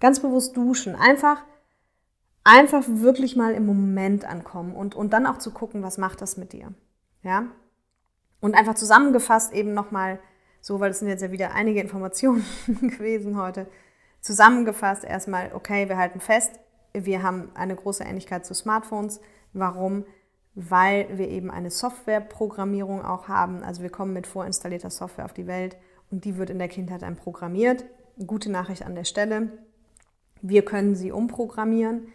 ganz 0.00 0.20
bewusst 0.20 0.56
duschen. 0.56 0.94
Einfach, 0.94 1.42
einfach 2.44 2.84
wirklich 2.86 3.36
mal 3.36 3.54
im 3.54 3.66
Moment 3.66 4.24
ankommen 4.24 4.74
und, 4.74 4.94
und 4.94 5.12
dann 5.12 5.26
auch 5.26 5.38
zu 5.38 5.50
gucken, 5.50 5.82
was 5.82 5.98
macht 5.98 6.20
das 6.20 6.36
mit 6.36 6.52
dir. 6.52 6.72
Ja? 7.22 7.46
Und 8.40 8.54
einfach 8.54 8.74
zusammengefasst 8.74 9.52
eben 9.52 9.74
nochmal, 9.74 10.18
so, 10.60 10.80
weil 10.80 10.90
es 10.90 10.98
sind 10.98 11.08
jetzt 11.08 11.22
ja 11.22 11.30
wieder 11.30 11.54
einige 11.54 11.80
Informationen 11.80 12.44
gewesen 12.66 13.36
heute, 13.36 13.66
zusammengefasst 14.20 15.04
erstmal, 15.04 15.52
okay, 15.54 15.88
wir 15.88 15.96
halten 15.96 16.20
fest, 16.20 16.52
wir 16.92 17.22
haben 17.22 17.50
eine 17.54 17.74
große 17.74 18.04
Ähnlichkeit 18.04 18.44
zu 18.44 18.54
Smartphones. 18.54 19.20
Warum? 19.52 20.04
Weil 20.54 21.18
wir 21.18 21.28
eben 21.28 21.50
eine 21.50 21.70
Softwareprogrammierung 21.70 23.04
auch 23.04 23.28
haben. 23.28 23.62
Also 23.62 23.82
wir 23.82 23.90
kommen 23.90 24.12
mit 24.12 24.26
vorinstallierter 24.26 24.90
Software 24.90 25.24
auf 25.24 25.32
die 25.32 25.46
Welt 25.46 25.76
und 26.10 26.24
die 26.24 26.36
wird 26.36 26.50
in 26.50 26.58
der 26.58 26.68
Kindheit 26.68 27.02
dann 27.02 27.16
programmiert. 27.16 27.84
Gute 28.26 28.50
Nachricht 28.50 28.84
an 28.84 28.94
der 28.94 29.04
Stelle. 29.04 29.48
Wir 30.42 30.64
können 30.64 30.94
sie 30.94 31.12
umprogrammieren, 31.12 32.08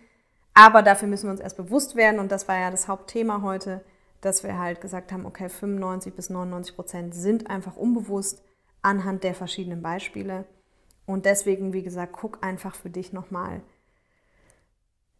aber 0.53 0.83
dafür 0.83 1.07
müssen 1.07 1.27
wir 1.27 1.31
uns 1.31 1.39
erst 1.39 1.57
bewusst 1.57 1.95
werden 1.95 2.19
und 2.19 2.31
das 2.31 2.47
war 2.47 2.59
ja 2.59 2.69
das 2.69 2.87
Hauptthema 2.87 3.41
heute 3.41 3.81
dass 4.21 4.43
wir 4.43 4.57
halt 4.57 4.81
gesagt 4.81 5.11
haben, 5.11 5.25
okay, 5.25 5.49
95 5.49 6.13
bis 6.13 6.29
99 6.29 6.75
Prozent 6.75 7.15
sind 7.15 7.49
einfach 7.49 7.75
unbewusst 7.75 8.43
anhand 8.81 9.23
der 9.23 9.35
verschiedenen 9.35 9.81
Beispiele. 9.81 10.45
Und 11.05 11.25
deswegen, 11.25 11.73
wie 11.73 11.83
gesagt, 11.83 12.13
guck 12.13 12.43
einfach 12.43 12.75
für 12.75 12.89
dich 12.89 13.13
nochmal, 13.13 13.61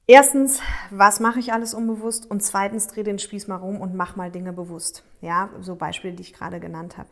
Erstens, 0.10 0.62
was 0.90 1.20
mache 1.20 1.40
ich 1.40 1.52
alles 1.52 1.74
unbewusst? 1.74 2.32
Und 2.32 2.42
zweitens, 2.42 2.88
dreh 2.88 3.04
den 3.04 3.20
Spieß 3.20 3.48
mal 3.48 3.58
rum 3.58 3.82
und 3.82 3.94
mach 3.94 4.16
mal 4.16 4.32
Dinge 4.32 4.54
bewusst. 4.54 5.04
Ja, 5.20 5.50
so 5.60 5.76
Beispiele, 5.76 6.14
die 6.14 6.22
ich 6.22 6.34
gerade 6.34 6.62
genannt 6.62 6.98
habe. 6.98 7.10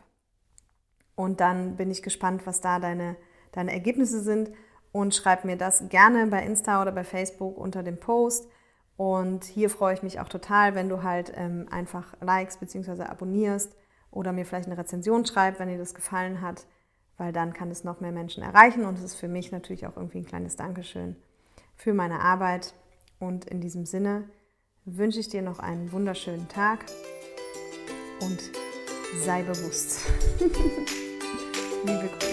Und 1.14 1.40
dann 1.40 1.76
bin 1.76 1.90
ich 1.90 2.02
gespannt, 2.02 2.46
was 2.46 2.62
da 2.62 2.78
deine, 2.78 3.16
deine 3.52 3.72
Ergebnisse 3.72 4.20
sind. 4.20 4.50
Und 4.92 5.14
schreib 5.14 5.44
mir 5.44 5.58
das 5.58 5.90
gerne 5.90 6.26
bei 6.28 6.42
Insta 6.42 6.80
oder 6.80 6.90
bei 6.90 7.04
Facebook 7.04 7.58
unter 7.58 7.82
dem 7.82 8.00
Post. 8.00 8.48
Und 8.96 9.44
hier 9.44 9.68
freue 9.68 9.92
ich 9.92 10.02
mich 10.02 10.20
auch 10.20 10.30
total, 10.30 10.74
wenn 10.74 10.88
du 10.88 11.02
halt 11.02 11.34
ähm, 11.36 11.66
einfach 11.70 12.14
likes 12.22 12.56
bzw. 12.56 13.02
abonnierst 13.02 13.76
oder 14.10 14.32
mir 14.32 14.46
vielleicht 14.46 14.68
eine 14.68 14.78
Rezension 14.78 15.26
schreibst, 15.26 15.60
wenn 15.60 15.68
dir 15.68 15.76
das 15.76 15.94
gefallen 15.94 16.40
hat, 16.40 16.66
weil 17.18 17.32
dann 17.34 17.52
kann 17.52 17.70
es 17.70 17.84
noch 17.84 18.00
mehr 18.00 18.12
Menschen 18.12 18.42
erreichen 18.42 18.86
und 18.86 18.96
es 18.96 19.04
ist 19.04 19.16
für 19.16 19.28
mich 19.28 19.52
natürlich 19.52 19.86
auch 19.86 19.96
irgendwie 19.96 20.18
ein 20.18 20.26
kleines 20.26 20.56
Dankeschön 20.56 21.16
für 21.74 21.92
meine 21.92 22.20
Arbeit. 22.20 22.72
Und 23.18 23.46
in 23.46 23.60
diesem 23.60 23.86
Sinne 23.86 24.28
wünsche 24.84 25.20
ich 25.20 25.28
dir 25.28 25.42
noch 25.42 25.58
einen 25.58 25.90
wunderschönen 25.92 26.48
Tag 26.48 26.86
und 28.20 28.38
sei 29.24 29.42
bewusst. 29.42 30.00
Liebe 31.84 32.08
Grüße. 32.18 32.25